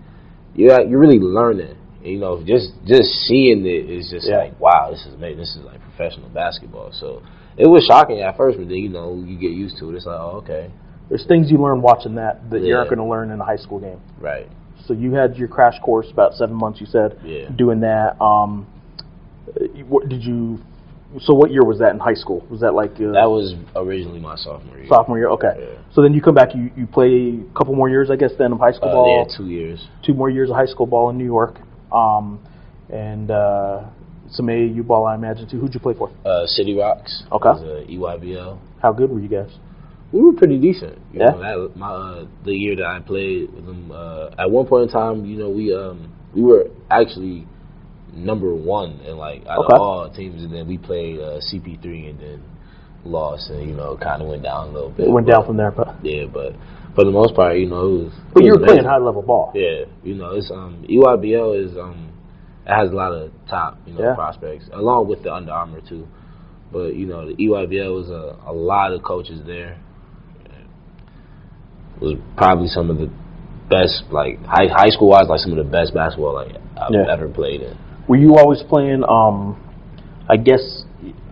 you 0.54 0.70
you 0.88 0.98
really 0.98 1.18
learn 1.18 1.60
it. 1.60 1.76
You 2.02 2.19
know, 2.19 2.43
just 2.44 2.70
just 2.86 3.08
seeing 3.26 3.67
it 3.67 3.91
is 3.91 4.08
just 4.10 4.29
Yeah. 4.29 4.38
like 4.38 4.60
wow, 4.60 4.91
this 4.91 5.05
is 5.06 5.14
amazing. 5.14 5.38
This 5.38 5.56
is 5.56 5.64
like 5.64 5.81
professional 5.82 6.29
basketball. 6.31 6.91
So 6.93 7.22
it 7.56 7.67
was 7.67 7.84
shocking 7.86 8.20
at 8.20 8.36
first, 8.36 8.58
but 8.58 8.69
then 8.69 8.79
you 8.79 8.88
know 8.88 9.22
you 9.26 9.36
get 9.38 9.50
used 9.50 9.79
to 9.79 9.91
it. 9.91 9.96
It's 9.96 10.06
like 10.06 10.19
oh 10.20 10.38
okay, 10.44 10.70
there's 11.08 11.26
things 11.26 11.50
you 11.50 11.58
learn 11.58 11.82
watching 11.82 12.14
that 12.14 12.48
that 12.50 12.62
you're 12.62 12.79
not 12.79 12.86
going 12.86 12.98
to 12.98 13.05
learn 13.05 13.31
in 13.32 13.41
a 13.41 13.44
high 13.44 13.56
school 13.56 13.81
game. 13.81 13.98
right. 14.20 14.48
So 14.86 14.94
you 14.94 15.12
had 15.14 15.36
your 15.36 15.48
crash 15.48 15.78
course 15.81 16.06
about 16.12 16.34
seven 16.34 16.55
months. 16.56 16.81
You 16.81 16.86
said 16.86 17.19
Yeah. 17.24 17.48
doing 17.50 17.81
that. 17.81 18.20
Um, 18.20 18.66
what 19.88 20.08
did 20.08 20.22
you? 20.24 20.58
So 21.20 21.34
what 21.34 21.50
year 21.50 21.64
was 21.64 21.78
that 21.78 21.93
in 21.93 21.98
high 22.00 22.14
school? 22.14 22.44
Was 22.50 22.60
that 22.60 22.74
like 22.74 22.93
uh, 23.00 23.12
That 23.12 23.31
was 23.31 23.55
originally 23.74 24.19
my 24.20 24.36
sophomore 24.36 24.76
year. 24.78 24.86
sophomore 24.88 25.19
year? 25.19 25.28
Okay. 25.31 25.55
Yeah. 25.58 25.66
So 25.93 26.02
then 26.02 26.12
you 26.14 26.20
come 26.20 26.34
back. 26.34 26.55
You 26.55 26.70
you 26.76 26.86
play 26.86 27.40
a 27.40 27.55
couple 27.58 27.74
more 27.74 27.88
years, 27.88 28.10
I 28.10 28.16
guess, 28.16 28.32
then 28.38 28.52
of 28.52 28.58
high 28.58 28.72
school 28.72 28.88
Uh, 28.90 28.93
ball. 28.93 29.26
yeah, 29.28 29.36
two 29.36 29.46
years. 29.46 29.86
Two 30.05 30.14
more 30.14 30.28
years 30.31 30.50
of 30.50 30.56
high 30.56 30.66
school 30.66 30.86
ball 30.86 31.10
in 31.10 31.16
New 31.19 31.24
York. 31.24 31.58
Um, 31.93 32.40
and 32.90 33.31
uh, 33.31 33.84
some 34.31 34.46
AAU 34.46 34.86
ball, 34.86 35.06
I 35.06 35.14
imagine 35.14 35.48
too. 35.48 35.58
Who'd 35.60 35.74
you 35.74 35.81
play 35.81 35.94
for? 35.94 36.10
Uh, 36.24 36.46
City 36.46 36.76
Rocks. 36.76 37.22
Okay. 37.32 37.48
Was, 37.48 37.62
uh, 37.62 37.90
EYBL. 37.90 38.58
How 38.82 38.93
good 38.93 39.10
were 39.10 39.20
you 39.20 39.28
guys? 39.28 39.50
We 40.13 40.20
were 40.20 40.32
pretty 40.32 40.58
decent. 40.58 40.98
You 41.13 41.20
Yeah? 41.20 41.31
Know, 41.31 41.69
that, 41.69 41.77
my 41.77 41.89
uh, 41.91 42.27
the 42.44 42.53
year 42.53 42.77
that 42.77 42.86
I 42.86 43.01
played 43.01 43.53
with 43.53 43.67
them. 43.67 43.91
Uh, 43.93 44.31
at 44.39 44.51
one 44.51 44.67
point 44.67 44.84
in 44.84 44.89
time, 44.91 45.25
you 45.25 45.36
know, 45.39 45.51
we 45.51 45.75
um 45.75 46.13
we 46.34 46.43
were 46.43 46.69
actually 46.91 47.46
number 48.15 48.55
one 48.55 49.01
in 49.01 49.17
like 49.17 49.44
out 49.46 49.58
Okay. 49.65 49.75
of 49.75 49.81
all 49.81 50.10
teams, 50.10 50.43
and 50.43 50.53
then 50.55 50.67
we 50.69 50.79
played 50.79 51.19
uh, 51.19 51.41
CP3 51.53 52.10
and 52.10 52.20
then 52.20 52.43
lost, 53.05 53.51
and 53.51 53.69
you 53.69 53.75
know, 53.75 53.96
kind 53.96 54.22
of 54.22 54.29
went 54.29 54.43
down 54.43 54.69
a 54.69 54.72
little 54.72 54.91
bit. 54.91 55.06
It 55.08 55.13
went 55.13 55.27
But, 55.27 55.32
down 55.32 55.46
from 55.46 55.56
there, 55.56 55.70
but 55.70 55.96
Yeah, 56.03 56.27
but 56.32 56.55
for 56.94 57.05
the 57.05 57.10
most 57.10 57.34
part, 57.34 57.58
you 57.58 57.67
know, 57.67 57.84
it 57.84 58.05
was. 58.05 58.13
but 58.32 58.43
it 58.43 58.46
you 58.46 58.53
was 58.53 58.60
were 58.60 58.67
playing 58.67 58.84
high 58.84 58.98
level 58.98 59.22
ball. 59.22 59.53
Yeah, 59.55 59.84
you 60.05 60.15
know, 60.15 60.31
it's 60.36 60.51
um 60.51 60.84
EYBL 60.89 61.65
is 61.70 61.77
um 61.77 62.13
it 62.67 62.72
has 62.72 62.91
a 62.91 62.94
lot 62.94 63.13
of 63.13 63.31
top 63.48 63.79
you 63.86 63.94
know 63.94 64.03
Yeah. 64.03 64.15
prospects 64.15 64.69
along 64.72 65.08
with 65.08 65.22
the 65.25 65.32
Under 65.34 65.53
Armour 65.53 65.81
too, 65.86 66.06
but 66.72 66.94
you 66.94 67.06
know 67.06 67.27
the 67.27 67.34
EYBL 67.34 67.93
was 67.94 68.08
a 68.10 68.36
a 68.46 68.53
lot 68.53 68.93
of 68.93 69.03
coaches 69.03 69.41
there. 69.46 69.79
Was 72.00 72.17
probably 72.36 72.69
some 72.69 72.91
of 72.91 72.98
the 72.98 73.10
best 73.70 74.05
like 74.12 74.38
high 74.44 74.69
high 74.70 74.91
school 74.91 75.08
wise 75.08 75.26
like 75.29 75.41
some 75.41 75.50
of 75.53 75.58
the 75.58 75.65
best 75.70 75.93
basketball 75.94 76.34
like 76.34 76.55
I've 76.76 76.93
Yeah. 76.93 77.10
ever 77.10 77.29
played 77.29 77.62
in. 77.62 77.76
Were 78.06 78.17
you 78.17 78.36
always 78.36 78.62
playing? 78.62 79.03
Um, 79.08 79.56
I 80.29 80.36
guess 80.36 80.84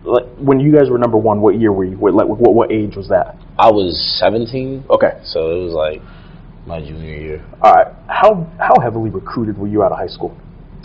like 0.03 0.25
when 0.39 0.59
you 0.59 0.73
guys 0.75 0.89
were 0.89 0.97
number 0.97 1.17
one. 1.17 1.41
What 1.41 1.59
year 1.59 1.71
were 1.71 1.85
you? 1.85 1.97
What 1.97 2.13
like 2.13 2.27
what 2.27 2.53
what 2.53 2.71
age 2.71 2.95
was 2.95 3.07
that? 3.09 3.37
I 3.57 3.69
was 3.71 3.95
17, 4.19 4.83
Okay. 4.89 5.19
so 5.23 5.39
it 5.51 5.63
was 5.63 5.73
like 5.73 6.01
my 6.67 6.79
junior 6.79 7.15
year. 7.15 7.45
All 7.61 7.71
right. 7.73 7.87
How 8.07 8.47
how 8.59 8.73
heavily 8.81 9.09
recruited 9.11 9.57
were 9.57 9.67
you 9.67 9.83
out 9.83 9.91
of 9.91 9.97
high 9.97 10.07
school? 10.07 10.35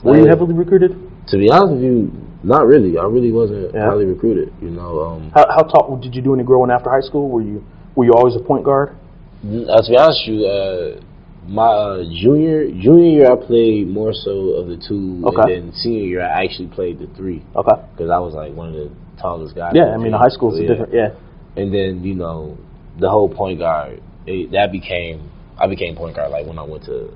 Were 0.04 0.16
you 0.16 0.24
Uh, 0.24 0.28
heavily 0.28 0.54
recruited? 0.54 0.94
To 1.28 1.36
be 1.38 1.50
honest 1.50 1.72
with 1.74 1.82
you, 1.82 2.10
Not 2.42 2.66
really. 2.66 2.96
I 2.96 3.04
really 3.04 3.32
wasn't 3.32 3.74
Yeah. 3.74 3.84
highly 3.84 4.06
recruited. 4.06 4.50
You 4.62 4.70
know, 4.70 5.00
um, 5.04 5.30
How, 5.34 5.44
how 5.50 5.62
tall 5.62 5.98
did 6.00 6.14
you 6.16 6.22
do 6.22 6.32
any 6.32 6.42
growing 6.42 6.70
after 6.70 6.88
high 6.88 7.02
school? 7.02 7.28
Were 7.28 7.42
you 7.42 7.62
were 7.94 8.06
you 8.06 8.12
always 8.14 8.34
a 8.34 8.38
point 8.40 8.64
guard? 8.64 8.96
Uh, 9.44 9.82
to 9.82 9.88
be 9.90 9.96
honest 9.96 10.20
with 10.26 10.38
you, 10.40 10.46
uh, 10.46 11.00
my 11.48 11.66
uh, 11.66 12.04
junior 12.20 12.70
junior 12.70 13.08
year 13.10 13.32
I 13.32 13.36
played 13.36 13.88
more 13.88 14.12
so 14.12 14.60
of 14.60 14.68
the 14.68 14.76
two, 14.76 15.22
Okay. 15.24 15.54
and 15.54 15.70
then 15.70 15.72
senior 15.74 16.04
year 16.04 16.22
I 16.22 16.44
actually 16.44 16.68
played 16.68 16.98
the 16.98 17.06
three 17.16 17.42
Okay. 17.56 17.82
because 17.92 18.10
I 18.10 18.18
was 18.18 18.34
like 18.34 18.54
one 18.54 18.68
of 18.68 18.74
the 18.74 18.90
tallest 19.20 19.54
guys. 19.56 19.72
Yeah, 19.74 19.92
I 19.94 19.96
mean, 19.96 20.12
team. 20.12 20.20
high 20.20 20.28
school 20.28 20.52
is 20.52 20.58
So, 20.58 20.60
a 20.60 20.62
yeah. 20.62 20.68
different. 20.68 20.92
Yeah. 20.92 21.62
And 21.62 21.74
then 21.74 22.04
you 22.04 22.14
know, 22.14 22.58
the 22.98 23.08
whole 23.08 23.28
point 23.28 23.58
guard 23.58 24.02
it, 24.26 24.52
that 24.52 24.70
became 24.72 25.30
I 25.58 25.66
became 25.66 25.96
point 25.96 26.16
guard 26.16 26.30
like 26.30 26.46
when 26.46 26.58
I 26.58 26.62
went 26.62 26.84
to 26.84 27.12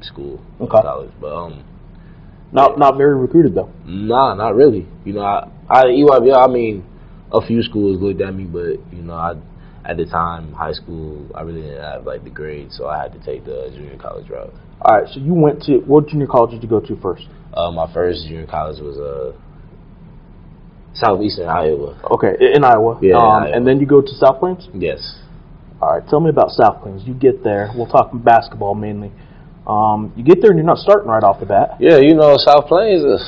school, 0.00 0.40
Okay. 0.60 0.80
college. 0.82 1.10
But 1.20 1.34
um, 1.36 1.64
Not 2.52 2.78
not 2.78 2.96
very 2.96 3.14
recruited 3.16 3.54
though. 3.54 3.70
Nah, 3.84 4.34
not 4.34 4.54
really. 4.54 4.86
You 5.04 5.12
know, 5.12 5.20
I, 5.22 5.48
I 5.68 5.84
EYBL. 5.84 6.48
I 6.48 6.50
mean, 6.50 6.84
a 7.32 7.46
few 7.46 7.62
schools 7.62 8.00
looked 8.00 8.20
at 8.22 8.34
me, 8.34 8.44
but 8.44 8.80
you 8.92 9.02
know, 9.02 9.14
I 9.14 9.34
at 9.84 9.96
the 9.96 10.04
time, 10.04 10.52
high 10.52 10.72
school, 10.72 11.26
I 11.34 11.42
really 11.42 11.62
didn't 11.62 11.82
have 11.82 12.04
like 12.06 12.24
the 12.24 12.30
grades, 12.30 12.76
so 12.76 12.86
I 12.88 13.02
had 13.02 13.12
to 13.12 13.18
take 13.24 13.44
the 13.44 13.70
junior 13.74 13.96
college 13.96 14.28
route. 14.28 14.52
All 14.82 14.96
right. 14.98 15.08
So 15.12 15.20
you 15.20 15.34
went 15.34 15.62
to 15.64 15.78
what 15.78 16.08
junior 16.08 16.26
college 16.26 16.52
did 16.52 16.62
you 16.62 16.68
go 16.68 16.80
to 16.80 16.96
first? 17.00 17.24
Uh, 17.54 17.70
my 17.70 17.92
first 17.92 18.26
junior 18.26 18.46
college 18.46 18.80
was 18.80 18.98
uh, 18.98 19.36
Southeastern 20.94 21.48
Iowa. 21.48 21.98
Okay, 22.12 22.34
in 22.54 22.64
Iowa. 22.64 22.98
Yeah, 23.02 23.16
Um, 23.16 23.22
Iowa. 23.44 23.56
And 23.56 23.66
then 23.66 23.80
you 23.80 23.86
go 23.86 24.00
to 24.00 24.14
South 24.14 24.38
Plains. 24.40 24.68
Yes. 24.74 25.20
All 25.80 25.94
right. 25.98 26.08
Tell 26.08 26.20
me 26.20 26.30
about 26.30 26.50
South 26.50 26.82
Plains. 26.82 27.02
You 27.06 27.14
get 27.14 27.42
there. 27.44 27.70
We'll 27.74 27.86
talk 27.86 28.10
basketball 28.12 28.74
mainly. 28.74 29.12
Um, 29.66 30.12
you 30.16 30.24
get 30.24 30.40
there 30.40 30.50
and 30.50 30.58
you're 30.58 30.66
not 30.66 30.78
starting 30.78 31.08
right 31.08 31.22
off 31.22 31.40
the 31.40 31.46
bat. 31.46 31.76
Yeah, 31.78 31.98
you 31.98 32.14
know, 32.14 32.36
South 32.38 32.66
Plains. 32.66 33.04
Uh, 33.04 33.18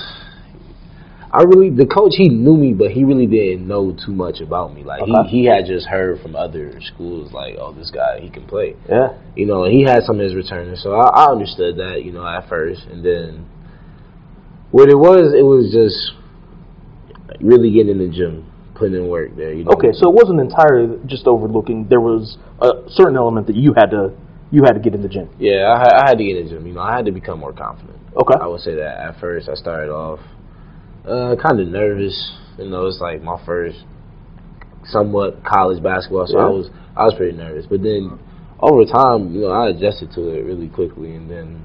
I 1.33 1.43
really 1.43 1.71
the 1.71 1.87
coach 1.87 2.15
he 2.17 2.29
knew 2.29 2.57
me, 2.57 2.73
but 2.75 2.91
he 2.91 3.05
really 3.05 3.27
didn't 3.27 3.67
know 3.69 3.93
too 4.05 4.13
much 4.13 4.41
about 4.41 4.75
me. 4.75 4.83
Like 4.83 5.03
Okay. 5.03 5.29
he 5.29 5.43
he 5.43 5.45
had 5.47 5.65
just 5.67 5.87
heard 5.87 6.21
from 6.21 6.35
other 6.35 6.81
schools, 6.81 7.33
like, 7.33 7.55
oh, 7.61 7.73
this 7.73 7.91
guy 7.91 8.19
he 8.21 8.29
can 8.31 8.47
play. 8.47 8.75
Yeah. 8.89 9.15
you 9.37 9.47
know, 9.47 9.65
and 9.65 9.73
he 9.73 9.83
had 9.85 10.03
some 10.03 10.17
of 10.19 10.25
his 10.25 10.35
returners, 10.35 10.83
so 10.83 10.95
I, 10.95 11.07
I 11.27 11.31
understood 11.31 11.77
that, 11.79 12.03
you 12.05 12.11
know, 12.13 12.27
at 12.27 12.49
first, 12.49 12.83
and 12.91 13.05
then 13.05 13.47
what 14.73 14.89
it 14.89 14.97
was, 14.99 15.33
it 15.33 15.43
was 15.45 15.71
just 15.73 16.13
really 17.41 17.71
getting 17.71 17.91
in 17.93 17.99
the 17.99 18.09
gym, 18.17 18.51
putting 18.75 18.95
in 18.97 19.09
work 19.09 19.37
there. 19.37 19.53
You 19.53 19.65
know. 19.65 19.73
Okay, 19.73 19.93
so 19.93 20.09
it 20.11 20.15
wasn't 20.15 20.41
entirely 20.41 20.99
just 21.07 21.27
overlooking. 21.27 21.87
There 21.89 22.01
was 22.01 22.39
a 22.61 22.71
certain 22.89 23.17
element 23.17 23.47
that 23.47 23.57
you 23.57 23.73
had 23.77 23.91
to 23.91 24.13
you 24.53 24.65
had 24.65 24.73
to 24.73 24.81
get 24.81 24.95
in 24.97 25.03
the 25.03 25.09
gym. 25.09 25.29
yeah, 25.39 25.71
I, 25.71 26.03
I 26.03 26.09
had 26.09 26.19
to 26.19 26.25
get 26.25 26.37
in 26.37 26.45
the 26.47 26.51
gym. 26.51 26.67
You 26.67 26.75
know, 26.75 26.81
I 26.81 26.97
had 26.97 27.05
to 27.07 27.13
become 27.13 27.39
more 27.39 27.53
confident. 27.53 27.97
Okay. 28.17 28.35
I 28.41 28.49
would 28.49 28.61
say 28.61 28.75
that 28.75 28.99
at 28.99 29.21
first 29.21 29.49
I 29.49 29.55
started 29.55 29.93
off 29.93 30.19
uh, 31.07 31.37
kind 31.37 31.61
of 31.61 31.69
nervous. 31.69 32.37
You 32.59 32.69
know, 32.69 32.87
it's 32.87 33.01
like 33.01 33.23
my 33.23 33.43
first 33.45 33.79
somewhat 34.85 35.45
college 35.45 35.83
basketball, 35.83 36.27
so 36.27 36.39
I 36.39 36.49
was 36.49 36.71
I 36.97 37.05
was 37.05 37.15
pretty 37.17 37.37
nervous. 37.37 37.67
But 37.67 37.83
then 37.83 38.19
over 38.61 38.85
time, 38.85 39.35
you 39.35 39.43
know, 39.43 39.51
I 39.51 39.71
adjusted 39.71 40.13
to 40.15 40.29
it 40.31 40.45
really 40.45 40.69
quickly, 40.69 41.15
and 41.15 41.31
then 41.31 41.65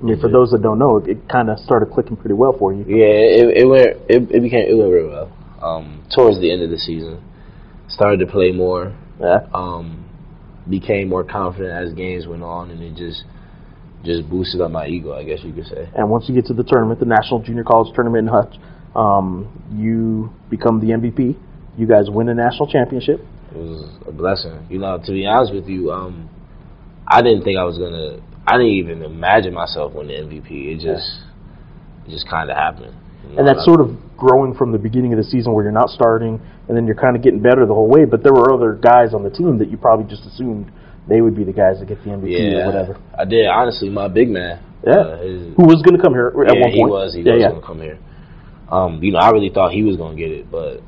I 0.00 0.02
mean, 0.02 0.20
for 0.20 0.28
those 0.28 0.50
that 0.50 0.62
don't 0.62 0.78
know, 0.78 0.98
it, 0.98 1.08
it 1.08 1.28
kind 1.28 1.48
of 1.48 1.58
started 1.58 1.90
clicking 1.90 2.16
pretty 2.16 2.34
well 2.34 2.54
for 2.58 2.72
you. 2.72 2.84
Yeah, 2.88 3.46
it, 3.46 3.58
it 3.62 3.66
went 3.66 3.86
it, 4.08 4.34
it 4.34 4.42
became 4.42 4.66
it 4.68 4.74
went 4.76 4.92
real 4.92 5.08
well. 5.08 5.32
Um, 5.62 6.06
towards 6.14 6.40
the 6.40 6.52
end 6.52 6.62
of 6.62 6.70
the 6.70 6.78
season, 6.78 7.22
started 7.88 8.20
to 8.20 8.26
play 8.26 8.52
more. 8.52 8.96
Yeah. 9.20 9.46
Um, 9.54 10.04
became 10.68 11.08
more 11.08 11.24
confident 11.24 11.72
as 11.72 11.94
games 11.94 12.26
went 12.26 12.42
on, 12.42 12.70
and 12.70 12.82
it 12.82 12.96
just 12.96 13.24
just 14.06 14.30
boosted 14.30 14.60
up 14.60 14.70
my 14.70 14.86
ego, 14.86 15.12
I 15.12 15.24
guess 15.24 15.40
you 15.42 15.52
could 15.52 15.66
say. 15.66 15.88
And 15.94 16.08
once 16.08 16.24
you 16.28 16.34
get 16.34 16.46
to 16.46 16.54
the 16.54 16.64
tournament, 16.64 17.00
the 17.00 17.06
National 17.06 17.40
Junior 17.42 17.64
College 17.64 17.94
Tournament 17.94 18.28
in 18.28 18.32
Hutch, 18.32 18.54
um, 18.94 19.50
you 19.74 20.32
become 20.48 20.80
the 20.80 20.94
MVP. 20.94 21.36
You 21.76 21.86
guys 21.86 22.08
win 22.08 22.28
a 22.30 22.34
national 22.34 22.70
championship. 22.70 23.20
It 23.50 23.58
was 23.58 23.84
a 24.08 24.12
blessing. 24.12 24.66
You 24.70 24.78
know, 24.78 24.98
to 25.04 25.12
be 25.12 25.26
honest 25.26 25.52
with 25.52 25.66
you, 25.68 25.92
um, 25.92 26.30
I 27.06 27.20
didn't 27.20 27.44
think 27.44 27.58
I 27.58 27.64
was 27.64 27.76
gonna. 27.76 28.22
I 28.46 28.52
didn't 28.56 28.72
even 28.72 29.02
imagine 29.02 29.52
myself 29.52 29.92
winning 29.92 30.28
the 30.28 30.36
MVP. 30.36 30.72
It 30.72 30.80
just 30.80 31.20
it 32.06 32.10
just 32.10 32.28
kind 32.28 32.50
of 32.50 32.56
happened. 32.56 32.94
you 33.24 33.32
know, 33.32 33.38
And 33.38 33.48
that's 33.48 33.64
sort 33.64 33.80
of 33.80 33.90
growing 34.16 34.54
from 34.54 34.72
the 34.72 34.78
beginning 34.78 35.12
of 35.12 35.18
the 35.18 35.24
season 35.24 35.52
where 35.52 35.64
you're 35.64 35.72
not 35.72 35.90
starting, 35.90 36.40
and 36.68 36.76
then 36.76 36.86
you're 36.86 36.96
kind 36.96 37.16
of 37.16 37.22
getting 37.22 37.42
better 37.42 37.66
the 37.66 37.74
whole 37.74 37.88
way. 37.88 38.04
But 38.06 38.22
there 38.22 38.32
were 38.32 38.52
other 38.52 38.72
guys 38.74 39.12
on 39.12 39.22
the 39.22 39.30
team 39.30 39.58
that 39.58 39.70
you 39.70 39.76
probably 39.76 40.08
just 40.08 40.24
assumed 40.24 40.72
they 41.08 41.20
would 41.20 41.36
be 41.36 41.44
the 41.44 41.52
guys 41.52 41.78
that 41.78 41.86
get 41.88 42.02
the 42.04 42.10
MVP 42.10 42.30
yeah, 42.30 42.58
or 42.62 42.66
whatever. 42.66 43.00
I 43.18 43.24
did 43.24 43.46
honestly. 43.46 43.88
My 43.88 44.08
big 44.08 44.28
man. 44.28 44.62
Yeah. 44.86 44.92
uh, 44.94 45.18
his- 45.22 45.54
Who 45.56 45.64
was 45.64 45.82
going 45.82 45.96
to 45.96 46.02
come 46.02 46.12
here 46.14 46.28
at 46.28 46.54
yeah, 46.54 46.60
one 46.60 46.70
point? 46.70 46.74
he 46.74 46.84
was. 46.84 47.14
He 47.14 47.20
yeah, 47.22 47.32
was 47.32 47.40
yeah. 47.42 47.48
going 47.50 47.60
to 47.60 47.66
come 47.66 47.80
here. 47.80 47.98
Um, 48.70 49.02
you 49.02 49.12
know, 49.12 49.18
I 49.18 49.30
really 49.30 49.50
thought 49.50 49.72
he 49.72 49.82
was 49.82 49.96
going 49.96 50.16
to 50.16 50.22
get 50.22 50.32
it, 50.32 50.50
but 50.50 50.80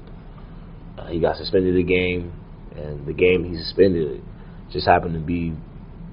uh, 0.99 1.07
he 1.09 1.21
got 1.21 1.37
suspended 1.37 1.77
the 1.77 1.83
game, 1.85 2.33
and 2.77 3.07
the 3.07 3.13
game 3.13 3.45
he 3.45 3.57
suspended 3.57 4.21
just 4.73 4.87
happened 4.87 5.15
to 5.15 5.21
be 5.21 5.55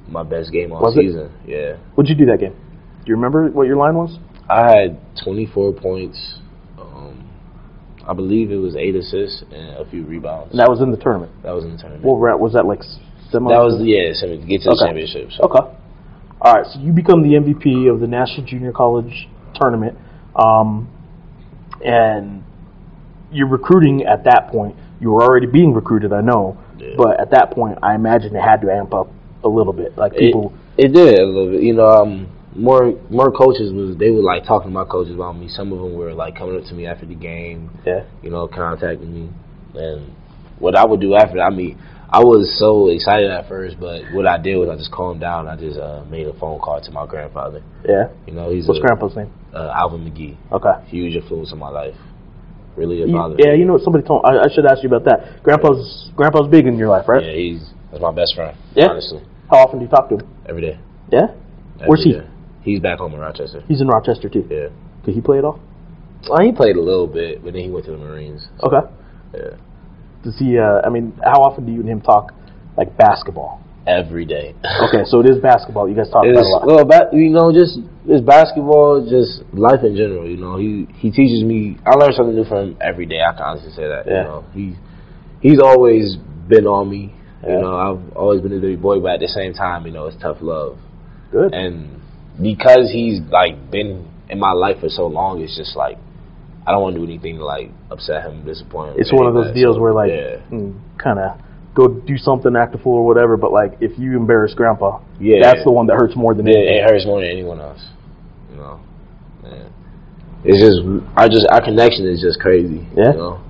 my 0.07 0.21
best 0.23 0.51
game 0.51 0.71
all 0.71 0.81
Was 0.81 0.95
it? 0.95 1.01
season. 1.01 1.31
Yeah, 1.47 1.77
What'd 1.95 2.09
you 2.09 2.15
do 2.15 2.29
that 2.31 2.39
game? 2.39 2.53
Do 2.53 3.09
you 3.09 3.15
remember 3.15 3.49
what 3.49 3.65
your 3.67 3.77
line 3.77 3.95
was? 3.95 4.17
I 4.47 4.69
had 4.69 4.99
24 5.23 5.73
points. 5.73 6.39
Um, 6.79 7.27
I 8.07 8.13
believe 8.13 8.51
it 8.51 8.57
was 8.57 8.75
eight 8.75 8.95
assists 8.95 9.43
and 9.51 9.77
a 9.77 9.89
few 9.89 10.05
rebounds. 10.05 10.51
And 10.51 10.59
that 10.59 10.69
was 10.69 10.81
in 10.81 10.91
the 10.91 10.97
tournament. 10.97 11.31
that 11.41 11.51
was 11.53 11.65
in 11.65 11.71
the 11.71 11.77
tournament. 11.77 12.05
What 12.05 12.17
round 12.17 12.39
was 12.39 12.53
that? 12.53 12.65
Like 12.65 12.81
semi? 13.35 13.49
that 13.51 13.59
was 13.63 13.77
yeah, 13.83 14.13
so 14.13 14.27
to 14.27 14.37
get 14.37 14.61
to 14.63 14.69
the 14.69 14.75
Okay. 14.75 14.85
championship. 14.85 15.31
So. 15.35 15.43
Okay. 15.45 15.63
All 16.41 16.53
right. 16.53 16.65
So 16.65 16.79
you 16.79 16.91
become 16.91 17.21
the 17.21 17.35
MVP 17.35 17.87
of 17.91 17.99
the 17.99 18.07
National 18.07 18.45
Junior 18.45 18.71
College 18.71 19.27
Tournament, 19.59 19.97
um, 20.35 20.87
and 21.83 22.43
you're 23.31 23.47
recruiting 23.47 24.05
at 24.05 24.23
that 24.25 24.49
point. 24.49 24.75
You 24.99 25.11
were 25.11 25.23
already 25.23 25.47
being 25.47 25.73
recruited, 25.73 26.13
I 26.13 26.21
know, 26.21 26.57
Yeah. 26.79 26.93
but 26.97 27.19
at 27.19 27.31
that 27.31 27.51
point, 27.51 27.77
I 27.83 27.95
imagine 27.95 28.35
it 28.35 28.41
had 28.41 28.61
to 28.61 28.71
amp 28.71 28.93
up 28.93 29.09
a 29.43 29.49
little 29.49 29.73
bit. 29.73 29.97
Like 29.97 30.15
people, 30.15 30.53
It, 30.77 30.85
it 30.85 30.93
did 30.93 31.19
a 31.19 31.25
little 31.25 31.51
bit. 31.51 31.61
You 31.61 31.73
know, 31.73 31.87
um, 31.87 32.27
more 32.55 32.93
more 33.09 33.31
coaches 33.31 33.73
was 33.73 33.97
they 33.97 34.11
were 34.11 34.21
like 34.21 34.45
talking 34.45 34.69
to 34.69 34.73
my 34.73 34.85
coaches 34.85 35.13
about 35.13 35.37
me. 35.37 35.49
Some 35.49 35.73
of 35.73 35.79
them 35.79 35.93
were 35.95 36.13
like 36.13 36.35
coming 36.37 36.57
up 36.57 36.63
to 36.69 36.73
me 36.73 36.85
after 36.85 37.05
the 37.05 37.15
game. 37.15 37.69
yeah, 37.85 38.03
You 38.23 38.29
know, 38.29 38.47
contacting 38.47 39.13
me, 39.13 39.29
and 39.75 40.13
what 40.59 40.75
I 40.75 40.85
would 40.85 41.01
do 41.01 41.15
after. 41.15 41.35
that, 41.35 41.43
I 41.43 41.49
mean, 41.49 41.77
I 42.09 42.19
was 42.23 42.53
so 42.59 42.87
excited 42.89 43.29
at 43.31 43.47
first, 43.49 43.79
but 43.79 44.03
what 44.13 44.25
I 44.27 44.37
did 44.37 44.55
was 44.57 44.69
I 44.69 44.75
just 44.77 44.91
calmed 44.91 45.19
down. 45.21 45.47
I 45.47 45.55
just 45.57 45.77
uh, 45.79 46.03
made 46.09 46.27
a 46.27 46.33
phone 46.39 46.59
call 46.59 46.79
to 46.81 46.91
my 46.91 47.05
grandfather. 47.05 47.63
yeah. 47.87 48.09
You 48.27 48.33
know, 48.33 48.51
he's 48.51 48.67
What's 48.67 48.79
a, 48.79 48.81
Grandpa's 48.81 49.15
name? 49.15 49.33
uh, 49.53 49.71
Alvin 49.75 50.01
McGee, 50.05 50.37
Okay. 50.51 50.85
huge 50.89 51.15
influence 51.15 51.51
in 51.51 51.57
my 51.59 51.69
life. 51.69 51.95
Really 52.75 53.01
a 53.03 53.07
father. 53.07 53.35
yeah, 53.39 53.53
you 53.53 53.63
know 53.65 53.73
what? 53.73 53.83
Somebody 53.83 54.05
told. 54.05 54.23
I, 54.25 54.37
I 54.45 54.53
should 54.53 54.65
ask 54.65 54.83
you 54.83 54.89
about 54.89 55.05
that. 55.05 55.41
Grandpa's 55.43 56.11
Grandpa's 56.15 56.47
big 56.51 56.67
in 56.67 56.77
your 56.77 56.89
life, 56.89 57.07
right? 57.07 57.23
Yeah, 57.23 57.31
he's 57.33 57.69
that's 57.89 58.01
my 58.01 58.11
best 58.11 58.35
friend. 58.35 58.57
Yeah? 58.75 58.87
honestly, 58.89 59.23
How 59.49 59.57
often 59.59 59.79
do 59.79 59.85
you 59.85 59.89
talk 59.91 60.09
to 60.09 60.15
him? 60.15 60.27
every 60.47 60.61
day. 60.61 60.77
Yeah. 61.11 61.27
Every 61.75 61.87
Where's 61.87 62.03
he? 62.03 62.11
day. 62.13 62.27
He's 62.63 62.79
back 62.81 62.99
home 62.99 63.13
in 63.13 63.19
Rochester. 63.19 63.63
He's 63.67 63.79
in 63.79 63.87
Rochester 63.87 64.27
too. 64.27 64.45
Yeah. 64.51 64.67
Could 65.05 65.13
he 65.13 65.21
play 65.21 65.37
at 65.37 65.45
all? 65.45 65.59
Well, 66.29 66.41
he 66.43 66.51
played 66.51 66.75
a 66.75 66.81
little 66.81 67.07
bit, 67.07 67.43
but 67.43 67.53
then 67.53 67.63
he 67.63 67.69
went 67.69 67.85
to 67.85 67.91
the 67.91 67.97
Marines. 67.97 68.45
Okay. 68.61 68.85
Yeah. 69.33 69.57
Does 70.25 70.37
he? 70.39 70.57
Uh, 70.57 70.81
I 70.83 70.89
mean, 70.89 71.13
how 71.23 71.45
often 71.45 71.65
do 71.65 71.71
you 71.71 71.79
and 71.81 71.89
him 71.89 72.01
talk 72.01 72.33
like 72.75 72.97
basketball? 72.97 73.61
Every 73.85 74.25
day. 74.25 74.55
Okay, 74.89 75.05
so 75.05 75.19
it 75.19 75.29
is 75.29 75.37
basketball. 75.37 75.87
You 75.87 75.95
guys 75.95 76.09
talk 76.09 76.25
about 76.25 76.41
a 76.41 76.49
lot. 76.49 76.65
well, 76.65 76.85
ba- 76.85 77.09
you 77.13 77.29
know, 77.29 77.53
just 77.53 77.77
it's 78.07 78.25
basketball, 78.25 79.05
just 79.07 79.45
life 79.53 79.83
in 79.83 79.95
general. 79.95 80.27
You 80.27 80.37
know, 80.37 80.57
he 80.57 80.87
he 80.97 81.11
teaches 81.11 81.43
me. 81.43 81.77
I 81.85 81.93
learn 81.93 82.11
something 82.13 82.35
new 82.35 82.45
from 82.45 82.73
him 82.73 82.77
every 82.81 83.05
day. 83.05 83.21
I 83.21 83.33
can 83.33 83.43
honestly 83.43 83.71
say 83.71 83.87
that. 83.87 84.07
Yeah. 84.07 84.17
You 84.17 84.23
know, 84.23 84.45
he 84.53 84.75
he's 85.41 85.59
always 85.61 86.17
been 86.49 86.65
on 86.65 86.89
me. 86.89 87.13
Yeah. 87.43 87.49
You 87.53 87.61
know, 87.61 87.77
I've 87.77 88.17
always 88.17 88.41
been 88.41 88.53
a 88.53 88.59
dirty 88.59 88.75
boy, 88.75 88.99
but 88.99 89.11
at 89.13 89.19
the 89.19 89.27
same 89.27 89.53
time, 89.53 89.85
you 89.85 89.91
know, 89.91 90.07
it's 90.07 90.19
tough 90.19 90.37
love. 90.41 90.79
Good. 91.31 91.53
And 91.53 92.01
because 92.41 92.89
he's 92.91 93.21
like 93.29 93.69
been 93.69 94.09
in 94.29 94.39
my 94.39 94.53
life 94.53 94.79
for 94.79 94.89
so 94.89 95.05
long, 95.05 95.41
it's 95.41 95.55
just 95.55 95.75
like 95.77 95.99
I 96.67 96.71
don't 96.71 96.81
want 96.81 96.95
to 96.95 96.99
do 97.01 97.05
anything 97.05 97.37
to 97.37 97.45
like 97.45 97.69
upset 97.91 98.23
him, 98.25 98.43
disappoint 98.45 98.95
him. 98.95 98.99
It's 98.99 99.13
one 99.13 99.27
of 99.27 99.33
those 99.33 99.47
that. 99.47 99.53
deals 99.53 99.75
So, 99.77 99.81
where 99.81 99.93
like 99.93 100.11
yeah, 100.11 100.37
kind 100.97 101.19
of 101.19 101.37
go 101.75 101.87
do 101.87 102.17
something, 102.17 102.55
act 102.55 102.73
a 102.73 102.77
fool 102.79 102.97
or 102.97 103.05
whatever. 103.05 103.37
But 103.37 103.51
like 103.51 103.77
if 103.81 103.97
you 103.99 104.17
embarrass 104.17 104.53
Grandpa, 104.53 105.01
yeah, 105.19 105.37
that's 105.41 105.63
the 105.63 105.71
one 105.71 105.85
that 105.87 105.95
hurts 105.95 106.15
more 106.15 106.33
than 106.33 106.47
Yeah, 106.47 106.57
anything. 106.57 106.77
it 106.77 106.89
hurts 106.89 107.05
more 107.05 107.21
than 107.21 107.29
anyone 107.29 107.59
else. 107.59 107.81
You 108.49 108.57
know, 108.57 108.79
man. 109.43 109.71
It's 110.43 110.57
just 110.61 110.81
our 111.17 111.27
just 111.29 111.45
our 111.49 111.61
connection 111.61 112.07
is 112.07 112.21
just 112.21 112.39
crazy. 112.39 112.85
Yeah. 112.95 113.11
You 113.13 113.17
know, 113.17 113.43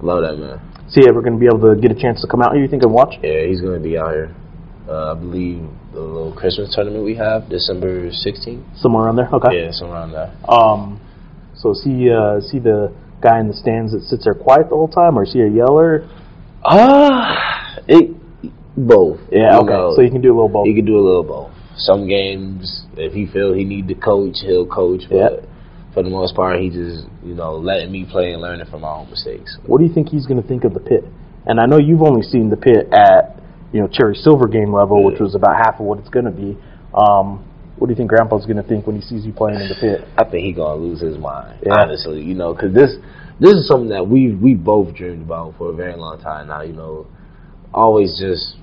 I 0.00 0.04
love 0.04 0.22
that 0.22 0.36
man. 0.38 0.60
He 0.92 1.08
ever 1.08 1.22
going 1.22 1.32
to 1.32 1.40
be 1.40 1.46
able 1.46 1.74
to 1.74 1.80
get 1.80 1.90
a 1.90 1.98
chance 1.98 2.20
to 2.20 2.28
come 2.28 2.42
out 2.42 2.52
here? 2.52 2.60
You 2.62 2.68
think 2.68 2.82
and 2.82 2.92
watch? 2.92 3.14
Yeah, 3.22 3.46
he's 3.46 3.62
gonna 3.62 3.80
be 3.80 3.96
out 3.96 4.12
here. 4.12 4.34
Uh, 4.86 5.12
I 5.12 5.14
believe 5.14 5.64
the 5.94 6.00
little 6.00 6.32
Christmas 6.32 6.74
tournament 6.74 7.02
we 7.02 7.14
have 7.16 7.48
December 7.48 8.12
sixteenth. 8.12 8.64
Somewhere 8.76 9.04
around 9.04 9.16
there. 9.16 9.28
Okay. 9.32 9.64
Yeah, 9.64 9.70
somewhere 9.72 9.98
around 10.00 10.12
there. 10.12 10.32
Um. 10.48 11.00
So 11.62 11.70
is 11.70 11.82
he 11.84 12.10
uh, 12.10 12.36
is 12.38 12.50
he 12.50 12.58
the 12.58 12.92
guy 13.22 13.38
in 13.38 13.46
the 13.46 13.54
stands 13.54 13.92
that 13.92 14.02
sits 14.02 14.24
there 14.24 14.34
quiet 14.34 14.68
the 14.68 14.74
whole 14.74 14.88
time, 14.88 15.16
or 15.16 15.22
is 15.22 15.32
he 15.32 15.40
a 15.40 15.48
yeller? 15.48 16.08
Ah, 16.64 17.78
it 17.86 18.10
both. 18.76 19.20
Yeah. 19.30 19.54
You 19.54 19.60
Okay. 19.62 19.72
know, 19.72 19.92
so 19.94 20.02
you 20.02 20.10
can 20.10 20.20
do 20.20 20.32
a 20.32 20.36
little 20.36 20.48
both. 20.48 20.66
he 20.66 20.74
can 20.74 20.84
do 20.84 20.98
a 20.98 21.04
little 21.04 21.22
both. 21.22 21.50
Some 21.76 22.06
games, 22.08 22.84
if 22.96 23.12
he 23.12 23.26
feel 23.26 23.52
he 23.54 23.64
need 23.64 23.86
to 23.88 23.94
coach, 23.94 24.38
he'll 24.42 24.66
coach. 24.66 25.02
But 25.08 25.16
Yeah. 25.16 25.40
for 25.94 26.02
the 26.02 26.10
most 26.10 26.34
part, 26.34 26.60
he 26.60 26.68
just 26.68 27.06
you 27.24 27.34
know 27.34 27.56
letting 27.56 27.92
me 27.92 28.04
play 28.04 28.32
and 28.32 28.42
learning 28.42 28.66
from 28.66 28.80
my 28.82 28.90
own 28.92 29.08
mistakes. 29.10 29.56
What 29.66 29.78
do 29.78 29.84
you 29.84 29.92
think 29.92 30.08
he's 30.08 30.26
going 30.26 30.42
to 30.42 30.46
think 30.48 30.64
of 30.64 30.74
the 30.74 30.80
pit? 30.80 31.04
And 31.46 31.60
I 31.60 31.66
know 31.66 31.78
you've 31.78 32.02
only 32.02 32.22
seen 32.22 32.50
the 32.50 32.56
pit 32.56 32.88
at 32.92 33.36
you 33.72 33.80
know 33.80 33.86
Cherry 33.88 34.14
Silver 34.16 34.48
game 34.48 34.72
level, 34.72 35.02
which 35.04 35.20
was 35.20 35.34
about 35.34 35.56
half 35.56 35.78
of 35.80 35.86
what 35.86 35.98
it's 35.98 36.10
going 36.10 36.26
to 36.26 36.30
be. 36.32 36.56
Um, 36.94 37.44
what 37.82 37.88
do 37.88 37.94
you 37.94 37.96
think 37.96 38.10
Grandpa's 38.10 38.46
going 38.46 38.62
to 38.62 38.62
think 38.62 38.86
when 38.86 38.94
he 38.94 39.02
sees 39.02 39.26
you 39.26 39.32
playing 39.32 39.58
in 39.58 39.68
the 39.68 39.74
pit? 39.74 40.06
I 40.16 40.22
think 40.22 40.44
he 40.44 40.52
gonna 40.52 40.76
lose 40.76 41.00
his 41.00 41.18
mind. 41.18 41.58
Yeah. 41.66 41.80
Honestly, 41.80 42.22
you 42.22 42.32
know, 42.32 42.54
because 42.54 42.72
this 42.72 42.92
this 43.40 43.54
is 43.54 43.66
something 43.66 43.88
that 43.88 44.06
we 44.06 44.32
we 44.36 44.54
both 44.54 44.94
dreamed 44.94 45.22
about 45.26 45.58
for 45.58 45.70
a 45.70 45.74
very 45.74 45.96
long 45.96 46.20
time 46.20 46.46
now. 46.46 46.62
You 46.62 46.74
know, 46.74 47.08
always 47.74 48.16
just 48.20 48.54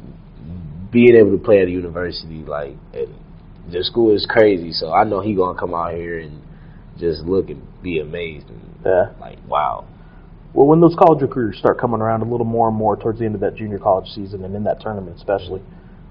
being 0.90 1.18
able 1.18 1.38
to 1.38 1.38
play 1.38 1.60
at 1.62 1.68
a 1.68 1.70
university 1.70 2.46
like 2.48 2.78
and 2.94 3.14
the 3.70 3.84
school 3.84 4.16
is 4.16 4.26
crazy. 4.26 4.72
So 4.72 4.94
I 4.94 5.04
know 5.04 5.20
he 5.20 5.36
gonna 5.36 5.60
come 5.60 5.74
out 5.74 5.96
here 5.96 6.20
and 6.20 6.42
just 6.98 7.24
look 7.24 7.50
and 7.50 7.62
be 7.84 8.00
amazed 8.00 8.48
and 8.48 8.62
Yeah. 8.86 9.12
like 9.20 9.40
wow. 9.50 9.84
Well, 10.54 10.66
when 10.66 10.80
those 10.80 10.96
college 10.96 11.22
recruiters 11.22 11.60
start 11.60 11.78
coming 11.78 12.00
around 12.00 12.22
a 12.22 12.26
little 12.26 12.46
more 12.46 12.70
and 12.70 12.78
more 12.78 12.96
towards 12.96 13.20
the 13.20 13.26
end 13.26 13.36
of 13.36 13.42
that 13.42 13.56
junior 13.56 13.80
college 13.80 14.08
season 14.16 14.46
and 14.46 14.56
in 14.56 14.64
that 14.64 14.80
tournament 14.80 15.18
especially, 15.18 15.62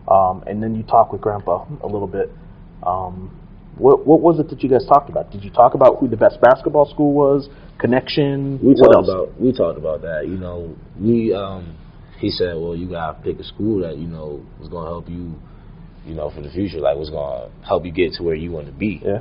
um, 0.08 0.44
and 0.46 0.62
then 0.62 0.74
you 0.74 0.82
talk 0.82 1.10
with 1.10 1.22
Grandpa 1.22 1.64
a 1.82 1.86
little 1.86 2.06
bit, 2.06 2.30
um, 2.88 3.30
what 3.76 4.06
what 4.06 4.20
was 4.20 4.40
it 4.40 4.48
that 4.50 4.62
you 4.62 4.68
guys 4.68 4.84
talked 4.86 5.08
about? 5.10 5.30
Did 5.30 5.44
you 5.44 5.50
talk 5.50 5.74
about 5.74 5.98
who 5.98 6.08
the 6.08 6.16
best 6.16 6.40
basketball 6.40 6.86
school 6.88 7.12
was, 7.12 7.48
connection? 7.78 8.58
We 8.62 8.74
what 8.74 8.92
talked 8.92 8.96
else? 8.96 9.08
about 9.08 9.40
we 9.40 9.52
talked 9.52 9.78
about 9.78 10.02
that. 10.02 10.26
You 10.26 10.36
know, 10.36 10.76
we 11.00 11.32
um 11.34 11.76
he 12.18 12.30
said, 12.30 12.54
well, 12.56 12.74
you 12.74 12.88
gotta 12.88 13.20
pick 13.22 13.38
a 13.38 13.44
school 13.44 13.80
that 13.82 13.96
you 13.96 14.06
know 14.08 14.44
was 14.58 14.68
gonna 14.68 14.88
help 14.88 15.08
you, 15.08 15.34
you 16.04 16.14
know, 16.14 16.30
for 16.30 16.40
the 16.40 16.50
future. 16.50 16.80
Like 16.80 16.96
was 16.96 17.10
gonna 17.10 17.50
help 17.66 17.84
you 17.84 17.92
get 17.92 18.14
to 18.14 18.22
where 18.22 18.34
you 18.34 18.50
want 18.50 18.66
to 18.66 18.72
be. 18.72 19.00
Yeah. 19.04 19.20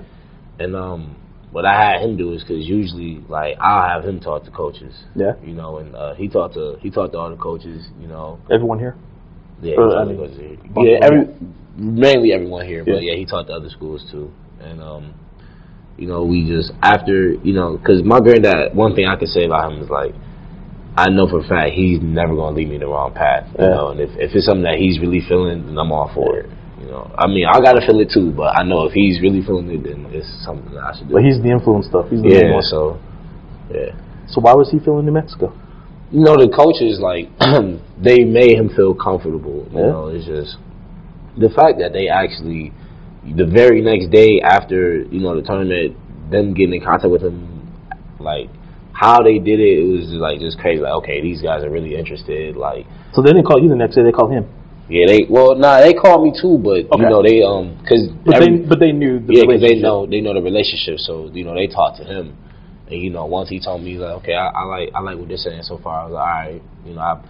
And 0.60 0.76
um, 0.76 1.16
what 1.52 1.66
I 1.66 1.80
had 1.80 2.02
him 2.02 2.18
do 2.18 2.34
is 2.34 2.42
because 2.42 2.66
usually 2.66 3.24
like 3.30 3.58
I'll 3.60 3.88
have 3.88 4.04
him 4.10 4.20
talk 4.20 4.44
to 4.46 4.52
coaches. 4.52 4.96
Yeah. 5.16 5.34
You 5.44 5.54
know, 5.54 5.78
and 5.78 5.96
uh, 5.96 6.16
he 6.16 6.28
talked 6.28 6.56
to 6.56 6.78
he 6.82 6.90
talked 6.90 7.14
to 7.14 7.20
all 7.20 7.30
the 7.30 7.38
coaches. 7.38 7.86
You 8.00 8.08
know, 8.08 8.40
Everyone 8.52 8.80
here? 8.80 8.96
yeah, 9.62 9.76
talked 9.76 9.96
I 9.96 10.04
mean, 10.06 10.18
coaches 10.18 10.38
here. 10.38 10.58
bunch 10.74 10.90
yeah, 10.90 11.06
every 11.06 11.28
mainly 11.78 12.34
everyone 12.34 12.66
here, 12.66 12.84
but 12.84 13.02
Yeah. 13.04 13.12
yeah, 13.12 13.16
he 13.16 13.26
taught 13.26 13.48
the 13.48 13.54
other 13.54 13.70
schools 13.70 14.04
too. 14.12 14.32
And 14.60 14.82
um, 14.82 15.14
you 15.98 16.08
know, 16.08 16.26
we 16.26 16.48
just 16.48 16.72
after 16.82 17.34
you 17.34 17.54
know, 17.54 17.78
because 17.78 18.04
my 18.04 18.20
granddad, 18.20 18.76
one 18.76 18.96
thing 18.96 19.06
I 19.08 19.16
can 19.16 19.28
say 19.28 19.46
about 19.46 19.72
him 19.72 19.82
is 19.82 19.90
like. 19.90 20.14
I 21.00 21.12
know 21.12 21.28
for 21.30 21.42
a 21.42 21.48
fact 21.48 21.74
he's 21.78 22.02
never 22.02 22.34
gonna 22.34 22.56
lead 22.56 22.70
me 22.70 22.76
in 22.76 22.82
the 22.82 22.88
wrong 22.88 23.14
path, 23.14 23.46
you 23.54 23.66
Yeah. 23.66 23.70
know. 23.70 23.90
And 23.90 24.00
if 24.02 24.10
if 24.18 24.34
it's 24.34 24.48
something 24.48 24.64
that 24.64 24.80
he's 24.82 24.98
really 25.00 25.22
feeling, 25.22 25.68
then 25.68 25.78
I'm 25.78 25.92
all 25.92 26.10
for 26.12 26.40
it. 26.40 26.50
You 26.82 26.88
know, 26.88 27.06
I 27.16 27.28
mean, 27.28 27.46
I 27.46 27.62
gotta 27.62 27.86
feel 27.86 28.00
it 28.00 28.10
too, 28.10 28.32
but 28.32 28.58
I 28.58 28.64
know 28.64 28.82
if 28.90 28.94
he's 28.94 29.22
really 29.22 29.44
feeling 29.44 29.70
it, 29.70 29.84
then 29.84 30.08
it's 30.10 30.26
something 30.44 30.74
that 30.74 30.82
I 30.82 30.98
should 30.98 31.08
do. 31.08 31.14
But 31.14 31.22
he's 31.24 31.38
the 31.40 31.52
influence 31.52 31.86
stuff. 31.86 32.10
He's 32.10 32.24
the 32.24 32.30
Yeah, 32.30 32.50
one. 32.52 32.64
so 32.64 32.98
yeah. 33.70 33.94
So 34.26 34.42
why 34.42 34.56
was 34.58 34.72
he 34.72 34.80
feeling 34.80 35.06
New 35.06 35.12
Mexico? 35.12 35.54
You 36.10 36.22
know, 36.26 36.34
the 36.34 36.50
coaches 36.50 36.98
like 36.98 37.30
they 38.02 38.26
made 38.26 38.58
him 38.58 38.70
feel 38.74 38.96
comfortable. 38.96 39.68
You 39.70 39.78
Yeah. 39.78 39.94
know, 39.94 40.08
it's 40.08 40.26
just 40.26 40.58
the 41.38 41.50
fact 41.50 41.80
that 41.80 41.94
they 41.94 42.08
actually 42.10 42.74
the 43.36 43.46
very 43.46 43.82
next 43.82 44.10
day 44.10 44.40
after, 44.42 45.02
you 45.04 45.20
know, 45.20 45.36
the 45.36 45.46
tournament, 45.46 45.96
them 46.32 46.54
getting 46.54 46.76
in 46.76 46.82
contact 46.84 47.12
with 47.12 47.22
him 47.22 47.54
like 48.20 48.50
how 48.94 49.22
they 49.22 49.38
did 49.38 49.60
it, 49.60 49.80
it 49.80 49.86
was 49.86 50.06
just 50.10 50.18
like 50.18 50.40
just 50.40 50.58
crazy. 50.58 50.82
Like, 50.82 50.94
okay, 51.04 51.22
these 51.22 51.42
guys 51.42 51.64
are 51.64 51.70
really 51.70 51.96
interested. 51.96 52.56
Like, 52.58 52.86
So 53.14 53.22
they 53.22 53.30
didn't 53.30 53.46
call 53.46 53.62
you 53.62 53.70
the 53.70 53.76
next 53.76 53.96
day; 53.96 54.02
they 54.04 54.12
called 54.12 54.32
him. 54.32 54.50
yeah, 54.90 55.06
they 55.06 55.28
well, 55.30 55.54
nah, 55.56 55.80
they 55.82 55.94
called 55.94 56.24
me 56.24 56.34
too, 56.34 56.58
but 56.58 56.90
Okay. 56.90 57.04
you 57.04 57.10
know, 57.10 57.22
they 57.22 57.44
um, 57.44 57.78
cause 57.88 58.10
But 58.26 58.36
every- 58.42 58.58
they 58.58 58.66
but 58.66 58.80
they 58.80 58.92
knew 58.92 59.20
the 59.20 59.34
yeah, 59.36 59.44
because 59.46 59.62
they 59.62 59.76
know 59.78 60.08
they 60.08 60.22
know 60.22 60.34
the 60.34 60.42
relationship. 60.42 60.98
So 61.00 61.30
you 61.32 61.44
know 61.46 61.54
they 61.54 61.68
talked 61.68 61.98
to 61.98 62.06
him, 62.06 62.36
and 62.90 62.98
you 63.00 63.12
know 63.12 63.26
once 63.28 63.50
he 63.50 63.60
told 63.60 63.84
me 63.84 63.98
like, 64.00 64.18
okay, 64.24 64.34
I, 64.34 64.48
I 64.48 64.64
like 64.64 64.90
I 64.96 65.02
like 65.02 65.18
what 65.20 65.28
they're 65.28 65.38
saying 65.38 65.62
so 65.64 65.78
far. 65.78 66.02
I 66.02 66.04
was 66.06 66.14
like, 66.14 66.24
all 66.26 66.34
right, 66.58 66.62
you 66.88 66.94
know, 66.96 67.02
I 67.02 67.22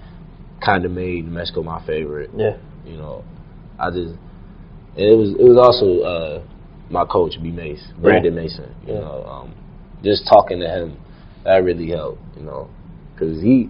kind 0.63 0.85
of 0.85 0.91
made 0.91 1.27
Mexico 1.27 1.63
my 1.63 1.85
favorite. 1.85 2.29
Yeah. 2.37 2.55
You 2.85 2.95
know, 2.95 3.25
I 3.79 3.89
just 3.91 4.13
it 4.95 5.15
was 5.17 5.29
it 5.39 5.43
was 5.43 5.57
also 5.57 6.01
uh, 6.01 6.43
my 6.89 7.05
coach 7.05 7.33
B 7.41 7.51
Mace, 7.51 7.85
Brandon 8.01 8.33
Mason. 8.35 8.73
You 8.85 8.93
Yeah. 8.93 8.99
know, 9.01 9.23
um, 9.25 9.55
just 10.03 10.27
talking 10.27 10.59
to 10.59 10.67
him 10.67 10.97
that 11.43 11.63
really 11.63 11.89
helped. 11.89 12.21
You 12.37 12.43
know, 12.43 12.69
because 13.13 13.41
he 13.41 13.69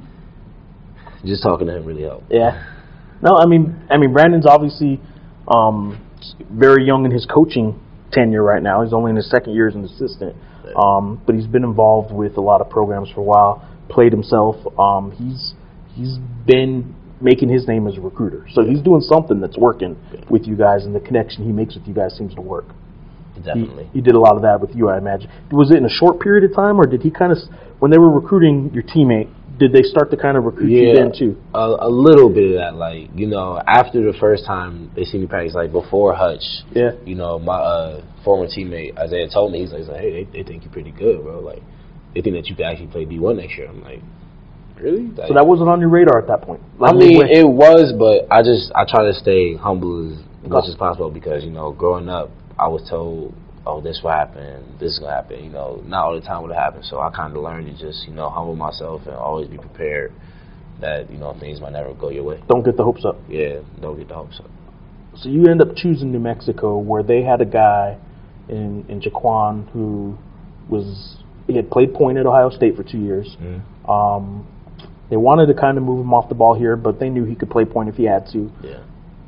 just 1.26 1.43
talking 1.43 1.67
to 1.67 1.76
him 1.76 1.86
really 1.86 2.04
helped. 2.04 2.32
Yeah. 2.32 2.74
No, 3.22 3.36
I 3.38 3.46
mean, 3.48 3.76
I 3.89 3.98
mean, 3.98 4.13
Brandon's 4.13 4.46
obviously 4.46 5.02
um, 5.48 6.00
very 6.52 6.86
young 6.86 7.06
in 7.06 7.12
his 7.12 7.26
coaching 7.26 7.80
tenure 8.12 8.43
right 8.43 8.62
now. 8.62 8.84
He's 8.84 8.93
only 8.93 9.10
in 9.10 9.15
his 9.15 9.30
second 9.30 9.54
year 9.54 9.67
as 9.67 9.76
an 9.76 9.84
assistant, 9.86 10.36
um, 10.76 11.22
but 11.26 11.36
he's 11.36 11.48
been 11.48 11.63
involved 11.63 12.13
with 12.13 12.38
a 12.38 12.41
lot 12.41 12.62
of 12.62 12.70
programs 12.70 13.10
for 13.10 13.22
a 13.22 13.24
while. 13.24 13.67
Played 13.89 14.12
himself. 14.12 14.56
Um, 14.78 15.12
he's 15.12 15.54
he's 15.96 16.17
been 16.46 16.96
making 17.21 17.49
his 17.49 17.67
name 17.67 17.88
as 17.88 17.97
a 17.97 18.01
recruiter, 18.01 18.47
so 18.53 18.63
he's 18.63 18.82
doing 18.82 19.01
something 19.01 19.39
that's 19.39 19.58
working 19.58 19.97
with 20.30 20.45
you 20.47 20.56
guys, 20.56 20.86
and 20.86 20.93
the 20.93 20.99
connection 20.99 21.43
he 21.45 21.51
makes 21.51 21.75
with 21.75 21.88
you 21.88 21.93
guys 21.93 22.15
seems 22.17 22.34
to 22.36 22.41
work. 22.41 22.65
He, 23.34 23.41
Definitely. 23.41 23.89
he 23.93 24.01
did 24.01 24.15
a 24.15 24.19
lot 24.19 24.36
of 24.36 24.41
that 24.43 24.62
with 24.62 24.75
you, 24.75 24.89
I 24.89 24.97
imagine. 24.97 25.30
Was 25.51 25.71
it 25.71 25.77
in 25.77 25.86
a 25.86 25.89
short 25.89 26.19
period 26.19 26.43
of 26.49 26.56
time, 26.56 26.80
or 26.80 26.86
did 26.86 27.01
he 27.01 27.12
kind 27.12 27.32
of, 27.32 27.38
when 27.80 27.91
they 27.91 27.97
were 27.97 28.10
recruiting 28.12 28.71
your 28.73 28.84
teammate, 28.84 29.30
did 29.58 29.73
they 29.73 29.82
start 29.82 30.12
to 30.12 30.17
kind 30.17 30.38
of 30.38 30.43
recruit 30.43 30.69
you 30.69 30.93
then 30.93 31.12
too? 31.17 31.36
A, 31.56 31.88
a 31.88 31.89
little 31.89 32.30
bit 32.30 32.51
of 32.51 32.58
that, 32.58 32.75
like 32.75 33.10
you 33.15 33.25
know, 33.25 33.60
after 33.65 34.03
the 34.12 34.15
first 34.19 34.45
time 34.45 34.91
they 34.95 35.03
see 35.03 35.17
me 35.17 35.25
practice, 35.25 35.56
like 35.56 35.71
before 35.71 36.13
Hutch, 36.13 36.43
Yeah. 36.75 36.91
you 37.06 37.15
know, 37.15 37.39
my 37.39 37.58
uh, 37.58 38.06
former 38.23 38.45
teammate 38.45 38.95
Isaiah 38.99 39.27
told 39.34 39.51
me 39.51 39.62
he's 39.62 39.71
like, 39.71 39.99
hey, 39.99 40.25
they, 40.25 40.32
they 40.32 40.43
think 40.47 40.63
you're 40.63 40.71
pretty 40.71 40.91
good, 40.91 41.23
bro. 41.23 41.39
Like, 41.39 41.63
they 42.13 42.21
think 42.21 42.36
that 42.36 42.45
you 42.47 42.56
could 42.56 42.65
actually 42.65 42.88
play 42.88 43.06
D 43.06 43.17
one 43.17 43.38
next 43.38 43.58
year. 43.58 43.67
I'm 43.67 43.82
like, 43.84 44.01
really? 44.79 45.07
Like, 45.07 45.27
So 45.27 45.33
that 45.33 45.45
wasn't 45.47 45.69
on 45.69 45.79
your 45.79 45.89
radar 45.89 46.19
at 46.19 46.27
that 46.27 46.41
point. 46.41 46.61
I 46.81 46.93
mean, 46.93 47.21
it 47.27 47.47
was, 47.47 47.93
but 47.97 48.27
I 48.33 48.41
just 48.43 48.71
I 48.75 48.85
try 48.85 49.05
to 49.05 49.13
stay 49.13 49.55
humble 49.55 50.13
as 50.13 50.49
much 50.49 50.65
as 50.67 50.75
possible 50.75 51.09
because 51.11 51.43
you 51.43 51.51
know, 51.51 51.71
growing 51.71 52.09
up, 52.09 52.29
I 52.57 52.67
was 52.67 52.87
told, 52.89 53.33
oh, 53.65 53.81
this 53.81 53.99
will 54.03 54.11
happen, 54.11 54.77
this 54.79 54.93
is 54.93 54.99
gonna 54.99 55.13
happen. 55.13 55.43
You 55.43 55.49
know, 55.51 55.81
not 55.85 56.05
all 56.05 56.15
the 56.15 56.25
time 56.25 56.41
would 56.43 56.55
happen. 56.55 56.83
So 56.83 56.99
I 56.99 57.09
kind 57.11 57.35
of 57.35 57.43
learned 57.43 57.67
to 57.67 57.73
just 57.77 58.07
you 58.07 58.13
know 58.13 58.29
humble 58.29 58.55
myself 58.55 59.01
and 59.05 59.15
always 59.15 59.47
be 59.47 59.57
prepared 59.57 60.13
that 60.79 61.11
you 61.11 61.17
know 61.17 61.35
things 61.39 61.59
might 61.59 61.73
never 61.73 61.93
go 61.93 62.09
your 62.09 62.23
way. 62.23 62.39
don't 62.47 62.63
get 62.63 62.77
the 62.77 62.83
hopes 62.83 63.03
up. 63.05 63.17
Yeah, 63.27 63.59
don't 63.81 63.97
get 63.97 64.07
the 64.07 64.13
hopes 64.15 64.39
up. 64.39 64.49
So 65.15 65.29
you 65.29 65.47
end 65.47 65.61
up 65.61 65.75
choosing 65.75 66.11
New 66.11 66.19
Mexico, 66.19 66.77
where 66.77 67.01
they 67.01 67.23
had 67.23 67.41
a 67.41 67.45
guy 67.45 67.97
in 68.47 68.85
in 68.87 69.01
Jaquan 69.01 69.69
who 69.71 70.17
was 70.69 71.17
he 71.47 71.55
had 71.55 71.71
played 71.71 71.93
point 71.93 72.17
at 72.17 72.25
Ohio 72.25 72.49
State 72.49 72.75
for 72.75 72.83
two 72.83 72.99
years. 72.99 73.35
Mhm. 73.41 73.89
Um, 73.89 74.45
they 75.10 75.17
wanted 75.17 75.48
to 75.48 75.54
kind 75.54 75.78
of 75.78 75.84
move 75.84 76.02
him 76.02 76.13
off 76.13 76.30
the 76.30 76.36
ball 76.36 76.54
here, 76.58 76.76
but 76.76 77.00
they 77.00 77.10
knew 77.10 77.24
he 77.24 77.36
could 77.36 77.50
play 77.50 77.65
point 77.65 77.89
if 77.89 77.96
he 77.96 78.04
had 78.04 78.28
to. 78.34 78.52
Yeah, 78.63 78.84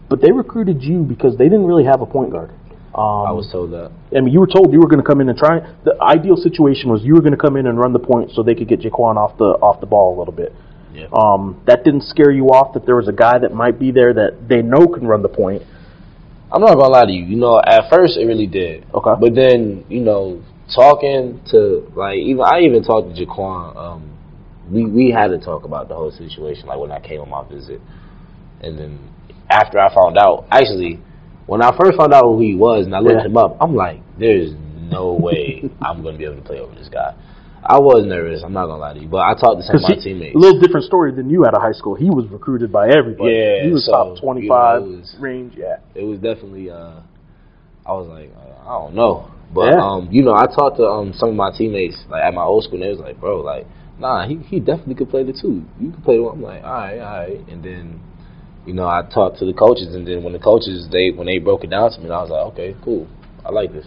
But 0.09 0.21
they 0.21 0.31
recruited 0.31 0.83
you 0.83 1.03
because 1.03 1.37
they 1.37 1.45
didn't 1.45 1.65
really 1.65 1.85
have 1.85 2.01
a 2.01 2.05
point 2.05 2.31
guard. 2.31 2.51
Um, 2.93 3.29
I 3.29 3.31
was 3.31 3.47
told 3.51 3.71
that. 3.71 3.91
I 4.15 4.19
mean, 4.19 4.33
you 4.33 4.39
were 4.39 4.47
told 4.47 4.73
you 4.73 4.79
were 4.79 4.89
going 4.89 5.01
to 5.01 5.07
come 5.07 5.21
in 5.21 5.29
and 5.29 5.37
try. 5.37 5.59
The 5.85 5.95
ideal 6.01 6.35
situation 6.35 6.89
was 6.89 7.03
you 7.03 7.13
were 7.13 7.21
going 7.21 7.37
to 7.37 7.37
come 7.37 7.55
in 7.55 7.67
and 7.67 7.79
run 7.79 7.93
the 7.93 7.99
point 7.99 8.31
so 8.33 8.43
they 8.43 8.55
could 8.55 8.67
get 8.67 8.81
Jaquan 8.81 9.15
off 9.15 9.37
the 9.37 9.55
off 9.61 9.79
the 9.79 9.85
ball 9.85 10.17
a 10.17 10.19
little 10.19 10.33
bit. 10.33 10.53
Yeah. 10.91 11.05
Um, 11.13 11.61
that 11.67 11.83
didn't 11.83 12.03
scare 12.03 12.31
you 12.31 12.47
off 12.47 12.73
that 12.73 12.85
there 12.85 12.95
was 12.95 13.07
a 13.07 13.13
guy 13.13 13.37
that 13.37 13.53
might 13.53 13.79
be 13.79 13.91
there 13.91 14.13
that 14.13 14.49
they 14.49 14.61
know 14.61 14.87
can 14.87 15.05
run 15.07 15.21
the 15.21 15.29
point. 15.29 15.61
I'm 16.51 16.61
not 16.61 16.73
gonna 16.75 16.89
lie 16.89 17.05
to 17.05 17.11
you. 17.11 17.23
You 17.23 17.37
know, 17.37 17.59
at 17.59 17.89
first 17.91 18.17
it 18.17 18.25
really 18.25 18.47
did. 18.47 18.85
Okay. 18.91 19.13
But 19.21 19.35
then, 19.35 19.85
you 19.87 20.01
know, 20.01 20.41
talking 20.73 21.41
to 21.51 21.91
like 21.95 22.17
even 22.17 22.41
I 22.41 22.61
even 22.61 22.83
talked 22.83 23.15
to 23.15 23.25
Jaquan. 23.25 23.77
Um, 23.77 24.18
we 24.71 24.85
we 24.85 25.11
had 25.11 25.27
to 25.29 25.39
talk 25.39 25.63
about 25.65 25.87
the 25.89 25.95
whole 25.95 26.11
situation. 26.11 26.67
Like 26.67 26.79
when 26.79 26.91
I 26.91 26.99
came 26.99 27.21
on 27.21 27.29
my 27.29 27.47
visit, 27.47 27.81
and 28.61 28.77
then 28.77 28.99
after 29.49 29.79
I 29.79 29.93
found 29.93 30.17
out, 30.17 30.45
actually, 30.51 30.99
when 31.47 31.61
I 31.61 31.75
first 31.77 31.97
found 31.97 32.13
out 32.13 32.23
who 32.23 32.39
he 32.39 32.55
was 32.55 32.85
and 32.85 32.95
I 32.95 32.99
looked 32.99 33.21
Yeah. 33.21 33.25
him 33.25 33.37
up, 33.37 33.57
I'm 33.59 33.75
like, 33.75 33.99
there's 34.19 34.51
no 34.91 35.13
way 35.13 35.63
I'm 35.81 36.03
gonna 36.03 36.17
be 36.17 36.25
able 36.25 36.35
to 36.37 36.41
play 36.41 36.59
over 36.59 36.73
this 36.75 36.89
guy. 36.89 37.15
I 37.61 37.77
was 37.77 38.05
nervous. 38.05 38.41
I'm 38.43 38.53
not 38.53 38.67
gonna 38.67 38.79
lie 38.79 38.93
to 38.93 38.99
you, 39.01 39.07
but 39.07 39.17
I 39.19 39.33
talked 39.33 39.59
to 39.59 39.63
some 39.67 39.75
of 39.77 39.81
my 39.83 39.95
he- 39.95 40.01
teammates. 40.01 40.33
a 40.35 40.39
little 40.39 40.59
different 40.61 40.85
story 40.85 41.11
than 41.13 41.29
you 41.29 41.45
out 41.45 41.53
of 41.53 41.61
high 41.61 41.73
school. 41.73 41.93
He 41.93 42.09
was 42.09 42.25
recruited 42.31 42.71
by 42.71 42.87
everybody. 42.89 43.33
Yeah, 43.35 43.63
he 43.65 43.71
was 43.71 43.85
so, 43.85 43.91
top 43.91 44.21
twenty 44.21 44.47
five 44.47 44.81
you 44.81 44.87
know, 44.87 44.97
was- 44.99 45.15
range. 45.19 45.53
Yeah, 45.57 45.77
it 45.93 46.03
was 46.03 46.19
definitely 46.19 46.69
uh 46.69 47.01
I 47.85 47.91
was 47.93 48.07
like 48.07 48.31
uh, 48.37 48.69
I 48.69 48.79
don't 48.79 48.93
know 48.95 49.31
but 49.53 49.65
Yeah. 49.73 49.81
um 49.81 50.07
you 50.11 50.21
know 50.23 50.33
I 50.35 50.45
talked 50.45 50.77
to 50.77 50.83
um 50.85 51.11
some 51.13 51.29
of 51.29 51.35
my 51.35 51.49
teammates 51.57 51.97
like 52.09 52.23
at 52.23 52.33
my 52.35 52.43
old 52.43 52.63
school 52.63 52.75
and 52.75 52.83
they 52.83 52.89
was 52.89 52.99
like 52.99 53.19
bro 53.19 53.41
like 53.41 53.65
nah 53.99 54.27
he 54.27 54.37
he 54.37 54.59
definitely 54.59 54.95
could 54.95 55.09
play 55.09 55.23
the 55.23 55.33
two. 55.33 55.63
You 55.79 55.91
could 55.91 56.03
play 56.03 56.17
the 56.17 56.23
one. 56.23 56.37
I'm 56.37 56.41
like 56.41 56.63
all 56.63 56.71
right 56.71 56.99
all 56.99 57.19
right. 57.19 57.47
And 57.49 57.63
then 57.63 58.01
you 58.65 58.73
know 58.73 58.87
I 58.87 59.03
talked 59.13 59.39
to 59.39 59.45
the 59.45 59.53
coaches 59.53 59.93
and 59.93 60.07
then 60.07 60.23
when 60.23 60.33
the 60.33 60.39
coaches 60.39 60.87
they 60.91 61.11
when 61.11 61.27
they 61.27 61.37
broke 61.37 61.63
it 61.63 61.69
down 61.69 61.91
to 61.91 61.99
me 61.99 62.09
I 62.09 62.21
was 62.21 62.29
like 62.29 62.45
okay 62.53 62.75
cool. 62.83 63.07
I 63.45 63.51
like 63.51 63.71
this. 63.71 63.85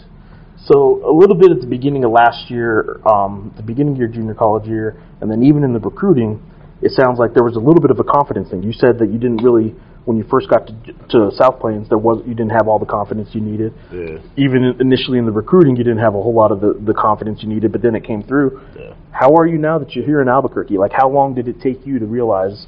So 0.66 1.02
a 1.04 1.12
little 1.12 1.34
bit 1.34 1.50
at 1.50 1.60
the 1.60 1.66
beginning 1.66 2.04
of 2.04 2.12
last 2.12 2.48
year, 2.48 3.00
um, 3.04 3.52
the 3.56 3.64
beginning 3.64 3.94
of 3.94 3.98
your 3.98 4.08
junior 4.08 4.34
college 4.34 4.68
year, 4.68 5.02
and 5.20 5.28
then 5.28 5.42
even 5.42 5.64
in 5.64 5.72
the 5.72 5.80
recruiting, 5.80 6.40
it 6.82 6.90
sounds 6.92 7.18
like 7.18 7.32
there 7.32 7.44
was 7.44 7.56
a 7.56 7.60
little 7.60 7.80
bit 7.80 7.90
of 7.90 8.00
a 8.00 8.04
confidence 8.04 8.50
thing. 8.50 8.62
You 8.62 8.72
said 8.72 8.98
that 8.98 9.06
you 9.12 9.18
didn't 9.18 9.42
really, 9.42 9.74
when 10.04 10.16
you 10.16 10.24
first 10.28 10.50
got 10.50 10.66
to, 10.66 10.92
to 11.10 11.30
South 11.36 11.60
Plains, 11.60 11.88
there 11.88 11.98
was 11.98 12.22
you 12.26 12.34
didn't 12.34 12.50
have 12.50 12.66
all 12.66 12.78
the 12.78 12.86
confidence 12.86 13.28
you 13.32 13.40
needed. 13.40 13.72
Yeah. 13.92 14.18
Even 14.36 14.74
initially 14.80 15.18
in 15.18 15.24
the 15.24 15.30
recruiting, 15.32 15.76
you 15.76 15.84
didn't 15.84 16.00
have 16.00 16.14
a 16.14 16.22
whole 16.22 16.34
lot 16.34 16.50
of 16.50 16.60
the, 16.60 16.74
the 16.84 16.92
confidence 16.94 17.42
you 17.42 17.48
needed, 17.48 17.70
but 17.72 17.82
then 17.82 17.94
it 17.94 18.04
came 18.04 18.22
through. 18.22 18.60
Yeah. 18.78 18.94
How 19.12 19.34
are 19.36 19.46
you 19.46 19.58
now 19.58 19.78
that 19.78 19.94
you're 19.94 20.04
here 20.04 20.20
in 20.20 20.28
Albuquerque? 20.28 20.76
Like, 20.76 20.92
how 20.92 21.08
long 21.08 21.34
did 21.34 21.46
it 21.46 21.60
take 21.60 21.86
you 21.86 21.98
to 22.00 22.06
realize 22.06 22.66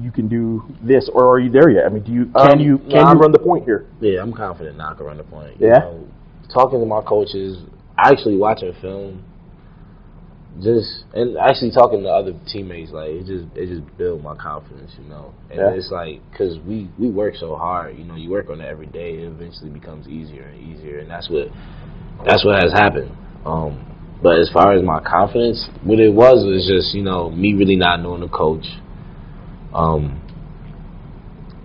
you 0.00 0.10
can 0.10 0.28
do 0.28 0.62
this, 0.82 1.08
or 1.12 1.28
are 1.30 1.38
you 1.38 1.50
there 1.50 1.68
yet? 1.70 1.84
I 1.86 1.88
mean, 1.90 2.02
do 2.04 2.12
you 2.12 2.26
can 2.26 2.52
Um, 2.52 2.60
you 2.60 2.78
no, 2.78 2.90
can 2.90 3.16
you 3.16 3.20
run 3.20 3.32
the 3.32 3.38
point 3.38 3.64
here? 3.64 3.86
Yeah, 4.00 4.22
I'm 4.22 4.32
confident 4.32 4.76
now 4.78 4.92
I 4.92 4.94
can 4.94 5.06
run 5.06 5.16
the 5.18 5.24
point. 5.24 5.58
You 5.60 5.68
Yeah? 5.68 5.78
know, 5.80 6.06
talking 6.52 6.80
to 6.80 6.86
my 6.86 7.00
coaches, 7.02 7.58
I 7.96 8.10
actually 8.10 8.36
watching 8.36 8.72
film, 8.80 9.22
just 10.62 11.04
and 11.14 11.36
actually 11.38 11.70
talking 11.70 12.02
to 12.02 12.08
other 12.08 12.34
teammates, 12.50 12.90
like 12.90 13.10
it 13.10 13.26
just 13.26 13.46
it 13.56 13.66
just 13.66 13.84
built 13.96 14.22
my 14.22 14.34
confidence, 14.34 14.90
you 14.98 15.08
know. 15.08 15.32
And 15.50 15.60
Yeah. 15.60 15.70
it's 15.70 15.90
like 15.90 16.20
because 16.30 16.58
we 16.66 16.90
we 16.98 17.10
work 17.10 17.36
so 17.36 17.54
hard, 17.56 17.96
you 17.96 18.04
know, 18.04 18.16
you 18.16 18.30
work 18.30 18.50
on 18.50 18.60
it 18.60 18.66
every 18.66 18.86
day, 18.86 19.14
it 19.14 19.24
eventually 19.24 19.70
becomes 19.70 20.08
easier 20.08 20.44
and 20.48 20.60
easier, 20.60 20.98
and 20.98 21.10
that's 21.10 21.28
what 21.30 21.48
that's 22.24 22.44
what 22.44 22.60
has 22.60 22.72
happened. 22.72 23.12
Um, 23.44 23.84
but 24.22 24.40
as 24.40 24.50
far 24.52 24.72
as 24.72 24.82
my 24.82 25.00
confidence, 25.00 25.68
what 25.84 26.00
it 26.00 26.12
was 26.12 26.44
was 26.44 26.66
just 26.66 26.94
you 26.94 27.02
know 27.02 27.30
me 27.30 27.54
really 27.54 27.76
not 27.76 28.00
knowing 28.00 28.20
the 28.20 28.28
coach. 28.28 28.66
Um, 29.72 30.20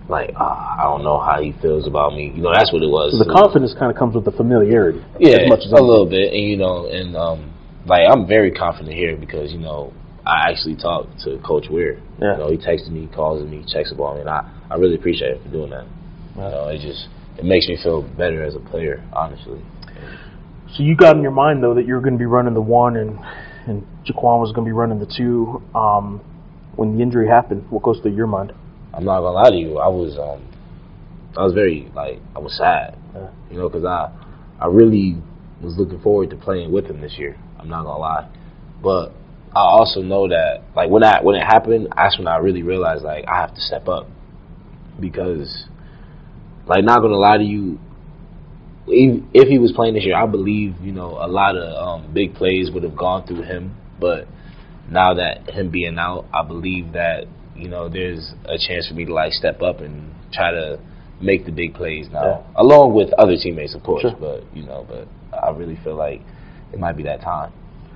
like 0.08 0.30
uh, 0.38 0.44
I 0.78 0.82
don't 0.84 1.02
know 1.02 1.18
how 1.18 1.40
he 1.40 1.52
feels 1.62 1.86
about 1.88 2.12
me. 2.12 2.30
You 2.34 2.42
know, 2.42 2.52
that's 2.52 2.72
what 2.72 2.82
it 2.82 2.92
was. 2.92 3.16
So 3.16 3.24
the 3.24 3.32
confidence 3.32 3.74
kind 3.76 3.90
of 3.90 3.96
comes 3.96 4.14
with 4.14 4.24
the 4.24 4.32
familiarity. 4.32 5.02
Yeah, 5.18 5.38
as 5.42 5.48
much 5.48 5.60
as 5.64 5.72
a 5.72 5.82
little 5.82 6.08
bit, 6.08 6.32
and 6.32 6.44
you 6.44 6.56
know, 6.56 6.86
and 6.86 7.16
um, 7.16 7.53
like 7.86 8.02
I'm 8.10 8.26
very 8.26 8.50
confident 8.50 8.94
here 8.94 9.16
because 9.16 9.52
you 9.52 9.58
know 9.58 9.92
I 10.26 10.50
actually 10.50 10.76
talked 10.76 11.20
to 11.24 11.38
Coach 11.46 11.66
Weir. 11.70 12.00
Yeah. 12.20 12.32
You 12.32 12.38
know, 12.38 12.50
he 12.50 12.56
texted 12.56 12.90
me, 12.90 13.08
calls 13.14 13.44
me, 13.46 13.64
checks 13.70 13.92
about 13.92 14.14
me, 14.14 14.20
and 14.20 14.30
I 14.30 14.50
I 14.70 14.76
really 14.76 14.94
appreciate 14.94 15.32
it 15.32 15.42
for 15.42 15.50
doing 15.50 15.70
that. 15.70 15.86
You 16.36 16.40
know, 16.42 16.68
it 16.68 16.80
just 16.80 17.08
it 17.38 17.44
makes 17.44 17.68
me 17.68 17.78
feel 17.82 18.02
better 18.02 18.42
as 18.44 18.54
a 18.54 18.60
player, 18.60 19.04
honestly. 19.12 19.60
So 20.76 20.82
you 20.82 20.96
got 20.96 21.16
in 21.16 21.22
your 21.22 21.30
mind 21.32 21.62
though 21.62 21.74
that 21.74 21.86
you 21.86 21.94
were 21.94 22.00
going 22.00 22.14
to 22.14 22.18
be 22.18 22.26
running 22.26 22.54
the 22.54 22.60
one 22.62 22.96
and 22.96 23.18
and 23.66 23.86
Jaquan 24.04 24.40
was 24.40 24.52
going 24.52 24.64
to 24.66 24.68
be 24.68 24.72
running 24.72 24.98
the 24.98 25.06
two. 25.16 25.62
Um, 25.74 26.20
when 26.76 26.96
the 26.96 27.02
injury 27.02 27.28
happened, 27.28 27.70
what 27.70 27.82
goes 27.84 28.00
through 28.00 28.14
your 28.16 28.26
mind? 28.26 28.52
I'm 28.92 29.04
not 29.04 29.20
gonna 29.20 29.30
lie 29.30 29.50
to 29.50 29.56
you, 29.56 29.78
I 29.78 29.88
was 29.88 30.18
um 30.18 30.42
I 31.36 31.44
was 31.44 31.52
very 31.52 31.90
like 31.94 32.18
I 32.34 32.38
was 32.38 32.56
sad, 32.56 32.96
Yeah. 33.14 33.30
you 33.50 33.58
know, 33.58 33.68
because 33.68 33.84
I 33.84 34.10
I 34.60 34.66
really 34.66 35.16
was 35.62 35.76
looking 35.78 36.00
forward 36.00 36.30
to 36.30 36.36
playing 36.36 36.72
with 36.72 36.86
him 36.86 37.00
this 37.00 37.16
year. 37.18 37.36
I'm 37.64 37.70
not 37.70 37.84
gonna 37.84 37.98
lie, 37.98 38.28
but 38.82 39.12
I 39.54 39.60
also 39.60 40.02
know 40.02 40.28
that 40.28 40.62
like 40.74 40.90
when 40.90 41.02
that 41.02 41.24
when 41.24 41.36
it 41.36 41.44
happened, 41.44 41.88
that's 41.96 42.18
when 42.18 42.26
I 42.28 42.36
really 42.36 42.62
realized 42.62 43.04
like 43.04 43.24
I 43.26 43.40
have 43.40 43.54
to 43.54 43.60
step 43.60 43.88
up 43.88 44.08
because 45.00 45.66
like 46.66 46.84
not 46.84 47.00
gonna 47.00 47.16
lie 47.16 47.38
to 47.38 47.44
you. 47.44 47.78
If, 48.86 49.22
if 49.32 49.48
he 49.48 49.58
was 49.58 49.72
playing 49.72 49.94
this 49.94 50.04
year, 50.04 50.16
I 50.16 50.26
believe 50.26 50.74
you 50.82 50.92
know 50.92 51.12
a 51.12 51.28
lot 51.28 51.56
of 51.56 52.02
um, 52.02 52.12
big 52.12 52.34
plays 52.34 52.70
would 52.72 52.82
have 52.82 52.96
gone 52.96 53.26
through 53.26 53.42
him. 53.42 53.76
But 53.98 54.26
now 54.90 55.14
that 55.14 55.48
him 55.48 55.70
being 55.70 55.98
out, 55.98 56.26
I 56.34 56.46
believe 56.46 56.92
that 56.92 57.24
you 57.56 57.68
know 57.68 57.88
there's 57.88 58.34
a 58.44 58.58
chance 58.58 58.88
for 58.88 58.94
me 58.94 59.04
to 59.06 59.14
like 59.14 59.32
step 59.32 59.62
up 59.62 59.80
and 59.80 60.12
try 60.32 60.50
to 60.50 60.80
make 61.20 61.46
the 61.46 61.52
big 61.52 61.74
plays 61.74 62.08
now, 62.12 62.44
along 62.56 62.94
with 62.94 63.12
other 63.14 63.36
teammates, 63.36 63.74
of 63.74 63.82
course. 63.84 64.02
Sure. 64.02 64.16
But 64.18 64.44
you 64.54 64.64
know, 64.64 64.84
but 64.86 65.08
I 65.32 65.50
really 65.50 65.78
feel 65.82 65.94
like 65.94 66.20
it 66.72 66.78
might 66.80 66.96
be 66.96 67.02
that 67.04 67.20
time. 67.20 67.52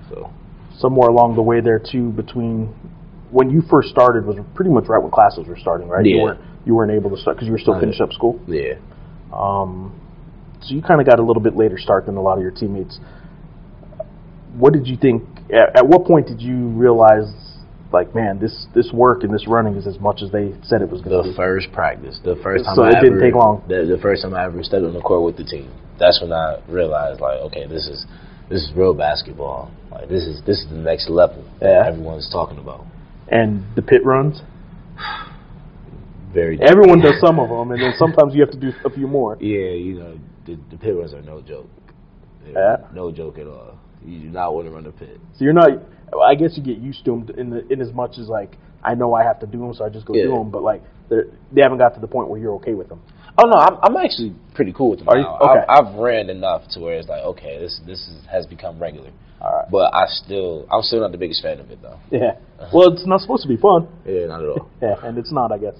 So 0.09 0.31
Somewhere 0.79 1.09
along 1.09 1.35
the 1.35 1.43
way 1.43 1.61
there 1.61 1.79
too, 1.81 2.11
between 2.11 2.67
when 3.31 3.51
you 3.51 3.63
first 3.69 3.89
started 3.91 4.25
was 4.25 4.37
pretty 4.55 4.71
much 4.71 4.87
right 4.87 5.03
when 5.03 5.11
classes 5.11 5.47
were 5.47 5.57
starting, 5.57 5.89
right? 5.89 6.05
You 6.05 6.17
Yeah. 6.17 6.23
weren't 6.23 6.41
you 6.65 6.75
weren't 6.75 6.93
able 6.93 7.11
to 7.11 7.17
start 7.17 7.37
because 7.37 7.47
you 7.47 7.53
were 7.53 7.59
still 7.59 7.79
finishing 7.81 8.03
up 8.03 8.13
school. 8.13 8.39
yeah, 8.47 8.75
Um, 9.33 9.93
so 10.61 10.75
you 10.75 10.83
kind 10.83 11.01
of 11.01 11.07
got 11.07 11.19
a 11.19 11.23
little 11.23 11.43
bit 11.43 11.57
later 11.57 11.79
start 11.79 12.05
than 12.07 12.17
a 12.17 12.21
lot 12.21 12.37
of 12.37 12.43
your 12.43 12.51
teammates. 12.51 12.99
What 14.59 14.73
did 14.73 14.87
you 14.87 14.97
think? 14.97 15.23
At, 15.53 15.79
at 15.79 15.87
what 15.87 16.05
point 16.05 16.27
did 16.27 16.43
you 16.43 16.69
realize, 16.69 17.33
like, 17.93 18.15
man, 18.15 18.39
this 18.39 18.67
this 18.75 18.93
work 18.93 19.23
and 19.23 19.33
this 19.33 19.47
running 19.49 19.77
is 19.77 19.87
as 19.87 19.99
much 19.99 20.21
as 20.23 20.31
they 20.31 20.53
said 20.63 20.83
it 20.83 20.91
was 20.91 21.01
going 21.01 21.17
to 21.17 21.23
be? 21.23 21.31
the 21.31 21.37
first 21.37 21.73
practice, 21.73 22.21
the 22.23 22.37
first 22.43 22.65
time 22.65 22.77
So 22.77 22.83
I 22.83 22.99
it 22.99 23.01
didn't 23.01 23.21
take 23.21 23.35
long. 23.35 23.63
The, 23.69 23.87
the 23.87 23.99
first 24.03 24.23
time 24.23 24.35
I 24.35 24.45
ever 24.45 24.63
stepped 24.63 24.85
on 24.85 24.93
the 24.93 25.01
court 25.01 25.23
with 25.23 25.37
the 25.37 25.45
team. 25.45 25.71
That's 25.99 26.21
when 26.21 26.33
I 26.33 26.59
realized, 26.69 27.21
like, 27.21 27.41
okay, 27.49 27.67
this 27.67 27.89
is 27.89 28.07
this 28.51 28.63
is 28.63 28.73
real 28.77 28.95
basketball. 28.95 29.71
Like 29.91 30.09
this 30.09 30.23
is 30.25 30.43
this 30.47 30.59
is 30.63 30.69
the 30.71 30.77
next 30.77 31.09
level 31.11 31.45
Yeah. 31.61 31.83
that 31.83 31.87
everyone's 31.93 32.29
talking 32.31 32.59
about. 32.59 32.85
And 33.31 33.65
the 33.77 33.83
pit 33.83 34.05
runs, 34.05 34.41
Very 36.33 36.59
everyone 36.67 37.01
does 37.01 37.21
some 37.21 37.39
of 37.39 37.49
them, 37.49 37.71
and 37.73 37.81
then 37.83 37.93
sometimes 37.99 38.35
you 38.35 38.41
have 38.41 38.51
to 38.51 38.59
do 38.61 38.73
a 38.85 38.91
few 38.91 39.07
more. 39.07 39.37
Yeah, 39.41 39.71
you 39.71 39.99
know 39.99 40.19
the 40.47 40.59
the 40.71 40.77
pit 40.77 40.95
runs 40.97 41.15
are 41.15 41.23
no 41.23 41.41
joke. 41.41 41.69
They're 42.45 42.53
Yeah. 42.53 42.77
no 42.95 43.11
joke 43.11 43.39
at 43.39 43.47
all. 43.47 43.79
You 44.05 44.21
do 44.21 44.29
not 44.29 44.55
want 44.55 44.67
to 44.67 44.73
run 44.73 44.85
the 44.85 44.93
pit. 44.93 45.19
So 45.37 45.45
you're 45.45 45.53
not. 45.53 45.71
I 46.25 46.35
guess 46.35 46.57
you 46.57 46.63
get 46.63 46.79
used 46.79 47.05
to 47.05 47.11
them 47.11 47.29
in 47.37 47.51
the 47.51 47.67
in 47.73 47.81
as 47.81 47.93
much 47.93 48.19
as 48.19 48.29
like 48.29 48.57
I 48.83 48.95
know 48.95 49.13
I 49.15 49.25
have 49.25 49.41
to 49.41 49.47
do 49.47 49.59
them, 49.59 49.75
so 49.75 49.85
I 49.85 49.89
just 49.91 50.07
go 50.07 50.15
do 50.15 50.29
them. 50.29 50.51
But 50.51 50.63
like 50.63 50.83
they 51.11 51.61
haven't 51.63 51.79
got 51.79 51.95
to 51.95 52.01
the 52.01 52.07
point 52.07 52.29
where 52.29 52.41
you're 52.41 52.55
okay 52.55 52.75
with 52.75 52.89
them. 52.89 53.01
Oh 53.41 53.47
no, 53.47 53.55
I'm 53.57 53.79
I'm 53.83 53.97
actually 53.97 54.35
pretty 54.55 54.73
cool 54.73 54.91
with 54.91 54.99
them. 55.01 55.09
Are 55.09 55.17
you? 55.17 55.23
now. 55.23 55.39
Okay. 55.39 55.61
I've, 55.69 55.87
I've 55.87 55.95
ran 55.95 56.29
enough 56.29 56.63
to 56.71 56.81
where 56.81 56.95
it's 56.95 57.09
like, 57.09 57.23
okay, 57.23 57.59
this 57.59 57.81
this 57.87 58.01
is, 58.09 58.27
has 58.31 58.47
become 58.47 58.81
regular. 58.81 59.13
All 59.41 59.53
right. 59.53 59.71
But 59.71 59.95
I 59.95 60.07
still 60.09 60.67
I'm 60.71 60.83
still 60.83 61.01
not 61.01 61.13
the 61.13 61.19
biggest 61.19 61.43
fan 61.43 61.61
of 61.61 61.71
it 61.71 61.81
though. 61.81 62.01
Yeah. 62.11 62.39
Well, 62.75 62.93
it's 62.93 63.07
not 63.07 63.21
supposed 63.21 63.43
to 63.45 63.49
be 63.49 63.57
fun. 63.57 63.87
Yeah, 64.05 64.27
not 64.27 64.43
at 64.43 64.49
all. 64.49 64.69
Yeah, 64.83 64.97
and 65.05 65.17
it's 65.17 65.31
not, 65.31 65.53
I 65.53 65.59
guess. 65.59 65.77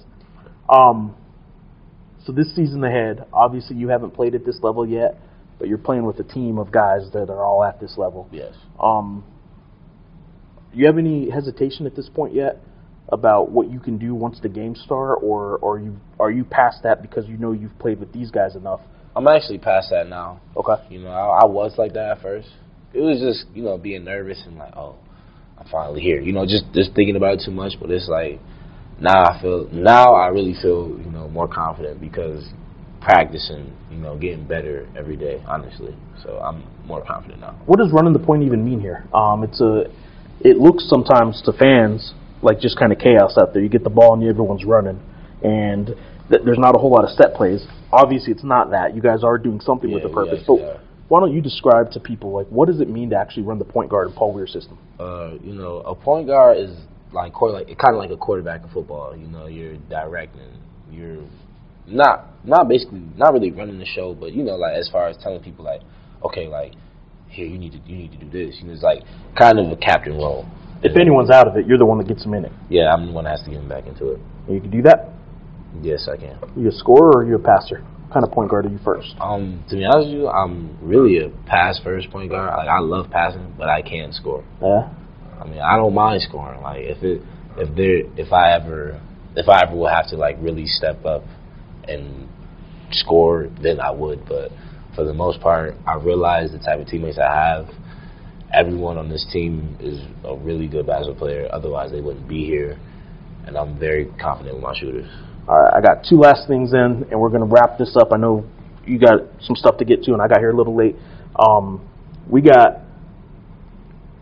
Um, 0.69 1.15
so 2.25 2.31
this 2.31 2.55
season 2.55 2.83
ahead, 2.83 3.25
obviously 3.33 3.75
you 3.75 3.89
haven't 3.89 4.11
played 4.11 4.35
at 4.35 4.45
this 4.45 4.59
level 4.61 4.87
yet, 4.87 5.17
but 5.57 5.67
you're 5.67 5.77
playing 5.77 6.05
with 6.05 6.19
a 6.19 6.23
team 6.23 6.57
of 6.57 6.71
guys 6.71 7.09
that 7.11 7.29
are 7.29 7.43
all 7.43 7.63
at 7.65 7.81
this 7.81 7.97
level. 7.97 8.29
yes. 8.31 8.53
Um, 8.81 9.25
you 10.71 10.85
have 10.85 10.97
any 10.97 11.29
hesitation 11.29 11.85
at 11.85 11.95
this 11.95 12.07
point 12.07 12.33
yet 12.33 12.61
about 13.11 13.51
what 13.51 13.69
you 13.69 13.79
can 13.79 13.97
do 13.97 14.13
once 14.13 14.39
the 14.41 14.49
games 14.49 14.81
start, 14.83 15.19
or 15.21 15.57
or 15.57 15.79
you 15.79 15.97
are 16.19 16.31
you 16.31 16.43
past 16.43 16.83
that 16.83 17.01
because 17.01 17.27
you 17.27 17.37
know 17.37 17.51
you've 17.51 17.77
played 17.79 17.99
with 17.99 18.13
these 18.13 18.31
guys 18.31 18.55
enough? 18.55 18.81
I'm 19.15 19.27
actually 19.27 19.57
past 19.57 19.89
that 19.91 20.07
now. 20.07 20.39
Okay. 20.55 20.81
You 20.89 20.99
know, 20.99 21.09
I, 21.09 21.41
I 21.41 21.45
was 21.45 21.73
like 21.77 21.93
that 21.93 22.17
at 22.17 22.21
first. 22.21 22.47
It 22.93 23.01
was 23.01 23.19
just, 23.19 23.53
you 23.55 23.63
know, 23.63 23.77
being 23.77 24.03
nervous 24.03 24.41
and 24.45 24.57
like, 24.57 24.75
oh, 24.75 24.95
I'm 25.57 25.67
finally 25.69 26.01
here. 26.01 26.21
You 26.21 26.33
know, 26.33 26.45
just 26.45 26.65
just 26.73 26.93
thinking 26.95 27.15
about 27.15 27.35
it 27.35 27.41
too 27.45 27.51
much. 27.51 27.73
But 27.79 27.91
it's 27.91 28.07
like 28.07 28.39
now 28.99 29.23
I 29.25 29.41
feel 29.41 29.67
now 29.71 30.13
I 30.13 30.27
really 30.27 30.55
feel 30.61 30.89
you 31.03 31.11
know 31.11 31.27
more 31.27 31.47
confident 31.47 31.99
because 32.01 32.47
practicing, 33.01 33.73
you 33.89 33.97
know, 33.97 34.17
getting 34.17 34.47
better 34.47 34.87
every 34.97 35.17
day. 35.17 35.41
Honestly, 35.47 35.95
so 36.23 36.37
I'm 36.39 36.63
more 36.85 37.03
confident 37.03 37.41
now. 37.41 37.59
What 37.65 37.79
does 37.79 37.91
running 37.91 38.13
the 38.13 38.19
point 38.19 38.43
even 38.43 38.63
mean 38.63 38.79
here? 38.79 39.05
Um, 39.13 39.43
it's 39.43 39.61
a, 39.61 39.85
it 40.41 40.57
looks 40.57 40.87
sometimes 40.89 41.41
to 41.45 41.53
fans 41.53 42.13
like 42.41 42.59
just 42.59 42.77
kind 42.79 42.91
of 42.91 42.99
chaos 42.99 43.37
out 43.39 43.53
there. 43.53 43.61
You 43.61 43.69
get 43.69 43.83
the 43.83 43.89
ball 43.89 44.13
and 44.13 44.23
everyone's 44.23 44.65
running, 44.65 44.99
and 45.43 45.87
th- 46.29 46.41
there's 46.45 46.57
not 46.59 46.75
a 46.75 46.79
whole 46.79 46.91
lot 46.91 47.03
of 47.03 47.11
set 47.11 47.33
plays. 47.33 47.65
Obviously, 47.91 48.31
it's 48.33 48.43
not 48.43 48.71
that. 48.71 48.95
You 48.95 49.01
guys 49.01 49.23
are 49.23 49.37
doing 49.37 49.59
something 49.59 49.91
with 49.91 50.03
Yeah, 50.03 50.09
a 50.09 50.13
purpose. 50.13 50.39
yes, 50.39 50.47
but 50.47 50.59
yeah. 50.59 50.77
why 51.07 51.19
don't 51.19 51.33
you 51.33 51.41
describe 51.41 51.91
to 51.91 51.99
people 51.99 52.31
like 52.31 52.47
what 52.47 52.67
does 52.67 52.79
it 52.81 52.89
mean 52.89 53.09
to 53.09 53.15
actually 53.17 53.43
run 53.43 53.57
the 53.59 53.65
point 53.65 53.89
guard 53.89 54.07
in 54.07 54.13
Paul 54.13 54.33
Weir's 54.33 54.53
system? 54.53 54.77
uh, 54.99 55.31
you 55.43 55.53
know, 55.53 55.77
a 55.81 55.95
point 55.95 56.27
guard 56.27 56.57
is 56.57 56.71
like 57.11 57.33
like 57.41 57.67
kind 57.77 57.95
of 57.95 57.99
like 57.99 58.11
a 58.11 58.17
quarterback 58.17 58.63
in 58.63 58.69
football. 58.69 59.15
You 59.17 59.27
know, 59.27 59.47
you're 59.47 59.77
directing, 59.89 60.53
you're 60.91 61.23
not 61.87 62.27
not 62.45 62.69
basically 62.69 63.01
not 63.17 63.33
really 63.33 63.51
running 63.51 63.79
the 63.79 63.85
show, 63.85 64.13
but 64.13 64.33
you 64.33 64.43
know, 64.43 64.55
like 64.55 64.75
as 64.77 64.87
far 64.91 65.07
as 65.07 65.17
telling 65.17 65.41
people 65.41 65.65
like, 65.65 65.81
okay, 66.23 66.47
like 66.47 66.73
here 67.29 67.47
you 67.47 67.57
need 67.57 67.71
to 67.71 67.79
you 67.89 67.97
need 67.97 68.11
to 68.11 68.17
do 68.17 68.29
this. 68.29 68.57
You 68.59 68.67
know, 68.67 68.73
it's 68.73 68.83
like 68.83 69.01
kind 69.37 69.57
of 69.59 69.71
a 69.71 69.75
captain 69.77 70.13
role. 70.13 70.45
If 70.81 70.95
anyone's 70.95 71.29
out 71.29 71.47
of 71.47 71.57
it, 71.57 71.67
you're 71.67 71.77
the 71.77 71.85
one 71.85 71.97
that 71.97 72.07
gets 72.07 72.23
them 72.23 72.33
in 72.33 72.45
it. 72.45 72.51
Yeah, 72.69 72.93
I'm 72.93 73.07
the 73.07 73.11
one 73.11 73.25
that 73.25 73.31
has 73.31 73.43
to 73.43 73.49
get 73.49 73.57
them 73.57 73.69
back 73.69 73.85
into 73.85 74.11
it. 74.11 74.19
And 74.47 74.55
you 74.55 74.61
can 74.61 74.71
do 74.71 74.81
that. 74.83 75.09
Yes, 75.81 76.07
I 76.07 76.17
can. 76.17 76.37
Are 76.41 76.59
you 76.59 76.69
a 76.69 76.71
scorer 76.71 77.11
or 77.11 77.21
are 77.21 77.25
you 77.25 77.35
a 77.35 77.39
passer? 77.39 77.81
What 77.81 78.13
kind 78.13 78.25
of 78.25 78.31
point 78.31 78.49
guard 78.49 78.65
are 78.65 78.69
you 78.69 78.79
first? 78.83 79.13
Um, 79.19 79.63
to 79.69 79.75
be 79.75 79.85
honest 79.85 80.07
with 80.07 80.17
you, 80.17 80.27
I'm 80.29 80.77
really 80.81 81.19
a 81.19 81.29
pass 81.45 81.79
first 81.83 82.09
point 82.09 82.29
guard. 82.29 82.55
Like 82.57 82.67
I 82.67 82.79
love 82.79 83.11
passing, 83.11 83.53
but 83.57 83.69
I 83.69 83.81
can't 83.81 84.13
score. 84.13 84.43
Yeah. 84.61 84.89
I 85.39 85.45
mean, 85.45 85.59
I 85.59 85.75
don't 85.75 85.93
mind 85.93 86.21
scoring. 86.23 86.61
Like 86.61 86.81
if 86.81 87.03
it 87.03 87.21
if 87.57 87.75
there 87.75 87.99
if 88.17 88.33
I 88.33 88.53
ever 88.55 88.99
if 89.35 89.47
I 89.47 89.63
ever 89.63 89.75
will 89.75 89.87
have 89.89 90.09
to 90.09 90.17
like 90.17 90.37
really 90.39 90.65
step 90.65 91.05
up 91.05 91.23
and 91.87 92.27
score, 92.91 93.49
then 93.61 93.79
I 93.79 93.91
would. 93.91 94.27
But 94.27 94.51
for 94.95 95.03
the 95.03 95.13
most 95.13 95.39
part, 95.39 95.75
I 95.87 95.95
realize 95.95 96.51
the 96.51 96.59
type 96.59 96.79
of 96.79 96.87
teammates 96.87 97.19
I 97.19 97.31
have. 97.31 97.69
Everyone 98.53 98.97
on 98.97 99.09
this 99.09 99.25
team 99.31 99.77
is 99.79 99.99
a 100.25 100.35
really 100.35 100.67
good 100.67 100.87
basketball 100.87 101.15
player. 101.27 101.47
Otherwise, 101.51 101.91
they 101.91 102.01
wouldn't 102.01 102.27
be 102.27 102.45
here. 102.45 102.79
And 103.45 103.57
I'm 103.57 103.79
very 103.79 104.05
confident 104.19 104.55
with 104.55 104.63
my 104.63 104.75
shooters. 104.77 105.09
All 105.47 105.59
right, 105.59 105.73
I 105.73 105.81
got 105.81 106.03
two 106.07 106.17
last 106.17 106.47
things 106.47 106.73
in, 106.73 107.05
and 107.09 107.19
we're 107.19 107.29
going 107.29 107.47
to 107.47 107.51
wrap 107.51 107.77
this 107.77 107.95
up. 107.99 108.09
I 108.11 108.17
know 108.17 108.45
you 108.85 108.99
got 108.99 109.21
some 109.41 109.55
stuff 109.55 109.77
to 109.77 109.85
get 109.85 110.03
to, 110.03 110.13
and 110.13 110.21
I 110.21 110.27
got 110.27 110.39
here 110.39 110.51
a 110.51 110.55
little 110.55 110.75
late. 110.75 110.95
Um, 111.37 111.87
we 112.29 112.41
got 112.41 112.81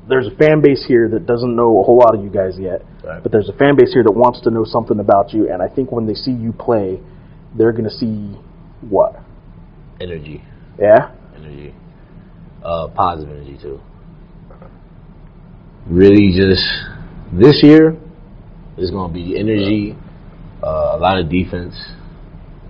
there's 0.08 0.28
a 0.28 0.36
fan 0.38 0.62
base 0.62 0.86
here 0.88 1.10
that 1.10 1.26
doesn't 1.26 1.54
know 1.54 1.82
a 1.82 1.84
whole 1.84 1.98
lot 1.98 2.16
of 2.16 2.24
you 2.24 2.30
guys 2.30 2.58
yet, 2.58 2.82
Right. 3.04 3.22
but 3.22 3.32
there's 3.32 3.50
a 3.50 3.54
fan 3.54 3.76
base 3.76 3.92
here 3.92 4.04
that 4.04 4.12
wants 4.14 4.40
to 4.42 4.50
know 4.52 4.64
something 4.64 5.00
about 5.02 5.34
you, 5.34 5.52
and 5.52 5.62
I 5.62 5.68
think 5.68 5.92
when 5.92 6.06
they 6.08 6.14
see 6.14 6.32
you 6.32 6.54
play, 6.54 7.02
they're 7.58 7.74
going 7.74 7.84
to 7.84 7.90
see 7.90 8.38
what? 8.88 9.20
Energy, 10.00 10.44
Yeah? 10.80 11.12
energy, 11.36 11.74
uh, 12.64 12.88
positive 12.96 13.36
energy 13.36 13.58
too. 13.62 13.82
Really, 15.90 16.36
just 16.36 16.68
this 17.32 17.64
year 17.64 17.96
is 18.78 18.92
going 18.92 19.08
to 19.08 19.14
be 19.14 19.40
energy, 19.40 19.96
uh, 20.62 20.96
a 20.96 21.00
lot 21.00 21.18
of 21.18 21.30
defense, 21.30 21.76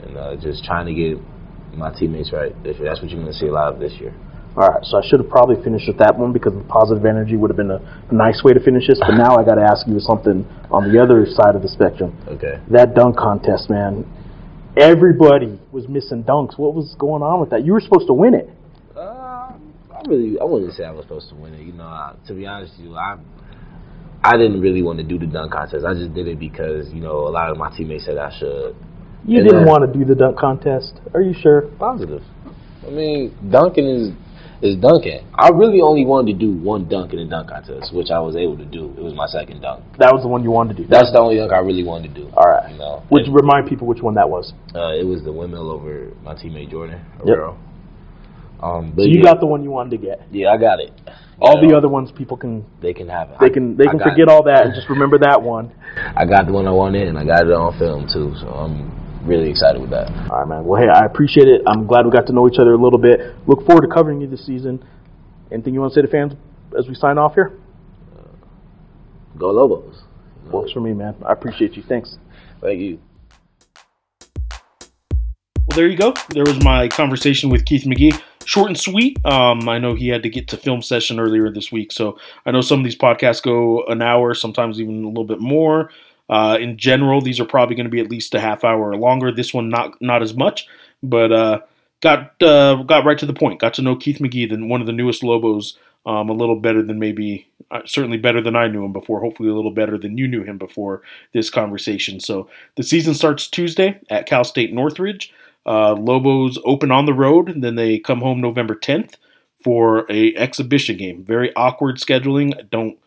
and 0.03 0.15
uh, 0.15 0.36
just 0.38 0.63
trying 0.63 0.86
to 0.86 0.93
get 0.93 1.17
my 1.75 1.91
teammates 1.97 2.32
right 2.32 2.53
this 2.63 2.77
year. 2.77 2.89
That's 2.89 3.01
what 3.01 3.10
you're 3.10 3.19
going 3.19 3.34
to 3.34 3.38
see 3.38 3.47
a 3.47 3.51
lot 3.51 3.73
of 3.73 3.80
this 3.80 3.93
year. 3.99 4.13
All 4.56 4.67
right, 4.67 4.84
so 4.84 4.97
I 4.97 5.01
should 5.06 5.19
have 5.19 5.30
probably 5.30 5.62
finished 5.63 5.88
with 5.88 5.97
that 5.99 6.17
one 6.17 6.34
because 6.34 6.53
the 6.53 6.65
positive 6.65 7.06
energy 7.06 7.36
would 7.36 7.49
have 7.49 7.58
been 7.58 7.69
a, 7.69 7.77
a 8.10 8.13
nice 8.13 8.41
way 8.43 8.53
to 8.53 8.60
finish 8.60 8.88
this, 8.88 8.99
but 8.99 9.13
now 9.13 9.38
I 9.38 9.45
got 9.45 9.56
to 9.56 9.62
ask 9.62 9.86
you 9.88 9.99
something 9.99 10.45
on 10.71 10.91
the 10.91 11.01
other 11.01 11.25
side 11.30 11.53
of 11.53 11.62
the 11.62 11.69
spectrum. 11.69 12.17
Okay. 12.27 12.62
That 12.69 12.95
dunk 12.95 13.17
contest, 13.17 13.69
man. 13.69 14.06
Everybody 14.77 15.60
was 15.71 15.88
missing 15.88 16.23
dunks. 16.23 16.58
What 16.58 16.73
was 16.73 16.95
going 16.97 17.21
on 17.21 17.39
with 17.39 17.49
that? 17.49 17.65
You 17.65 17.73
were 17.73 17.82
supposed 17.82 18.08
to 18.08 18.13
win 18.13 18.34
it. 18.34 18.49
I 19.97 20.07
really, 20.07 20.39
I 20.39 20.43
wouldn't 20.43 20.73
say 20.73 20.83
I 20.86 20.91
was 20.91 21.03
supposed 21.03 21.29
to 21.29 21.36
win 21.36 21.53
it. 21.53 21.62
You 21.62 21.73
know, 21.73 21.86
I, 21.86 22.13
to 22.27 22.33
be 22.33 22.45
honest 22.45 22.73
with 22.77 22.88
you, 22.88 22.95
I, 22.95 23.17
I 24.23 24.38
didn't 24.38 24.62
really 24.62 24.83
want 24.83 24.99
to 24.99 25.03
do 25.03 25.17
the 25.17 25.25
dunk 25.25 25.51
contest. 25.53 25.86
I 25.86 25.93
just 25.93 26.13
did 26.13 26.27
it 26.27 26.39
because 26.39 26.91
you 26.93 27.01
know 27.01 27.27
a 27.27 27.31
lot 27.31 27.49
of 27.49 27.57
my 27.57 27.75
teammates 27.75 28.05
said 28.05 28.17
I 28.17 28.31
should. 28.38 28.75
You 29.25 29.39
And 29.39 29.47
didn't 29.47 29.65
want 29.65 29.91
to 29.91 29.99
do 29.99 30.05
the 30.05 30.15
dunk 30.15 30.38
contest. 30.38 30.99
Are 31.13 31.21
you 31.21 31.33
sure? 31.33 31.63
Positive. 31.79 32.21
I 32.86 32.89
mean, 32.89 33.36
dunking 33.49 33.86
is 33.86 34.12
is 34.62 34.75
dunking. 34.77 35.21
I 35.36 35.49
really 35.49 35.81
only 35.81 36.05
wanted 36.05 36.33
to 36.33 36.39
do 36.39 36.51
one 36.51 36.88
dunk 36.89 37.13
in 37.13 37.19
the 37.19 37.25
dunk 37.25 37.49
contest, 37.49 37.93
which 37.93 38.10
I 38.10 38.19
was 38.19 38.36
able 38.36 38.57
to 38.57 38.65
do. 38.65 38.93
It 38.97 39.01
was 39.03 39.13
my 39.13 39.27
second 39.27 39.62
dunk. 39.62 39.83
That 39.99 40.13
was 40.13 40.23
the 40.23 40.29
one 40.29 40.43
you 40.43 40.49
wanted 40.49 40.77
to 40.77 40.83
do. 40.83 40.89
That's 40.89 41.12
the 41.12 41.19
only 41.19 41.38
dunk 41.38 41.51
I 41.53 41.60
really 41.60 41.83
wanted 41.83 42.13
to 42.15 42.21
do. 42.21 42.29
All 42.33 42.49
right. 42.49 42.71
You 42.71 42.77
know, 42.77 43.03
Would 43.12 43.27
you 43.27 43.33
remind 43.33 43.67
people 43.69 43.86
which 43.86 44.01
one 44.01 44.15
that 44.15 44.29
was? 44.29 44.53
uh, 44.73 44.97
it 44.97 45.05
was 45.05 45.23
the 45.23 45.31
windmill 45.31 45.69
over 45.69 46.12
my 46.23 46.33
teammate 46.33 46.71
Jordan 46.71 47.01
Yep. 47.25 47.38
Herrero. 48.60 48.63
Um, 48.80 48.91
but 48.96 49.04
So 49.04 49.08
you 49.10 49.17
yeah, 49.17 49.24
got 49.24 49.39
the 49.39 49.46
one 49.46 49.63
you 49.63 49.72
wanted 49.72 49.91
to 49.91 49.98
get. 49.98 50.22
yeah, 50.32 50.50
I 50.52 50.58
got 50.58 50.80
it. 50.80 50.91
All 51.39 51.62
You 51.62 51.70
the 51.70 51.78
other 51.78 51.88
ones 51.88 52.12
people 52.12 52.36
can 52.38 52.65
they 52.82 52.93
can 52.93 53.08
have 53.10 53.30
it. 53.30 53.38
they 53.39 53.50
can 53.52 53.78
they 53.78 53.86
I 53.86 53.89
can 53.91 54.00
got- 54.00 54.10
forget 54.10 54.28
all 54.28 54.43
that 54.43 54.65
and 54.65 54.74
just 54.74 54.89
remember 54.96 55.20
that 55.20 55.41
one. 55.41 55.72
I 56.15 56.26
got 56.26 56.46
the 56.48 56.52
one 56.54 56.67
I 56.67 56.72
wanted, 56.72 57.08
and 57.08 57.17
I 57.17 57.24
got 57.26 57.46
it 57.46 57.52
on 57.54 57.78
film 57.78 58.08
too. 58.12 58.34
So 58.39 58.48
I'm 58.48 58.91
really 59.28 59.50
excited 59.50 59.80
with 59.82 59.91
that. 59.91 60.10
All 60.32 60.39
right, 60.39 60.48
man. 60.48 60.65
Well, 60.65 60.82
hey, 60.82 60.88
I 60.89 61.06
appreciate 61.06 61.48
it. 61.48 61.62
I'm 61.67 61.86
glad 61.86 62.06
we 62.06 62.12
got 62.12 62.26
to 62.28 62.34
know 62.34 62.48
each 62.48 62.58
other 62.60 62.74
a 62.74 62.78
little 62.82 63.00
bit. 63.00 63.20
Look 63.48 63.65
forward 63.67 63.82
to 63.82 63.88
covering 63.93 64.20
you 64.22 64.28
this 64.28 64.46
season. 64.46 64.84
Anything 65.52 65.74
you 65.76 65.82
want 65.82 65.93
to 65.93 66.00
say 66.00 66.02
to 66.02 66.08
fans 66.12 66.34
as 66.78 66.88
we 66.88 66.96
sign 66.96 67.17
off 67.17 67.36
here? 67.36 67.52
Go 69.38 69.52
Lobos. 69.52 70.02
Works 70.52 70.72
for 70.72 70.80
me, 70.82 70.93
man. 70.93 71.15
I 71.28 71.34
appreciate 71.34 71.74
you. 71.76 71.84
Thanks. 71.88 72.17
Thank 72.62 72.80
you. 72.80 73.00
Well, 75.67 75.76
there 75.76 75.88
you 75.88 75.98
go. 75.98 76.13
There 76.30 76.43
was 76.46 76.63
my 76.63 76.88
conversation 76.88 77.50
with 77.50 77.65
Keith 77.65 77.84
McGee. 77.84 78.20
Short 78.47 78.69
and 78.69 78.79
sweet. 78.79 79.23
Um, 79.25 79.67
I 79.67 79.77
know 79.77 79.93
he 79.93 80.07
had 80.07 80.23
to 80.23 80.29
get 80.29 80.47
to 80.47 80.57
film 80.57 80.81
session 80.81 81.19
earlier 81.19 81.51
this 81.51 81.69
week, 81.69 81.91
so 81.91 82.17
I 82.45 82.51
know 82.51 82.62
some 82.62 82.79
of 82.79 82.86
these 82.86 82.97
podcasts 82.97 83.43
go 83.43 83.83
an 83.88 84.01
hour, 84.01 84.33
sometimes 84.33 84.79
even 84.79 85.03
a 85.03 85.07
little 85.10 85.25
bit 85.25 85.41
more. 85.41 85.91
Uh, 86.29 86.57
in 86.57 86.77
general, 86.77 87.19
these 87.19 87.41
are 87.41 87.45
probably 87.45 87.75
going 87.75 87.88
to 87.88 87.91
be 87.91 87.99
at 87.99 88.10
least 88.10 88.33
a 88.33 88.39
half 88.39 88.63
hour 88.63 88.89
or 88.89 88.95
longer. 88.95 89.33
This 89.33 89.53
one 89.53 89.67
not 89.67 90.01
not 90.01 90.23
as 90.23 90.33
much, 90.33 90.65
but 91.03 91.29
uh, 91.33 91.60
got 91.99 92.41
uh, 92.41 92.83
got 92.83 93.03
right 93.03 93.17
to 93.17 93.25
the 93.25 93.33
point. 93.33 93.60
Got 93.60 93.73
to 93.73 93.81
know 93.81 93.97
Keith 93.97 94.19
McGee, 94.19 94.49
the, 94.49 94.65
one 94.65 94.79
of 94.79 94.88
the 94.88 94.93
newest 94.93 95.23
Lobos, 95.23 95.77
um, 96.05 96.29
a 96.29 96.33
little 96.33 96.55
better 96.55 96.81
than 96.81 96.99
maybe 96.99 97.49
uh, 97.69 97.81
certainly 97.83 98.17
better 98.17 98.41
than 98.41 98.55
I 98.55 98.69
knew 98.69 98.86
him 98.86 98.93
before. 98.93 99.19
Hopefully, 99.19 99.49
a 99.49 99.55
little 99.55 99.71
better 99.71 99.97
than 99.97 100.17
you 100.17 100.25
knew 100.25 100.43
him 100.43 100.57
before 100.57 101.01
this 101.33 101.49
conversation. 101.49 102.21
So 102.21 102.49
the 102.77 102.83
season 102.83 103.13
starts 103.13 103.49
Tuesday 103.49 103.99
at 104.10 104.25
Cal 104.25 104.45
State 104.45 104.73
Northridge. 104.73 105.33
Uh, 105.67 105.93
Lobos 105.93 106.58
open 106.63 106.91
on 106.91 107.06
the 107.06 107.13
road, 107.13 107.49
and 107.49 107.63
then 107.63 107.75
they 107.75 107.99
come 107.99 108.21
home 108.21 108.39
November 108.39 108.75
10th 108.75 109.15
for 109.62 110.10
a 110.10 110.34
exhibition 110.36 110.97
game. 110.97 111.23
Very 111.23 111.53
awkward 111.56 111.97
scheduling. 111.97 112.58
I 112.58 112.62
don't 112.63 112.97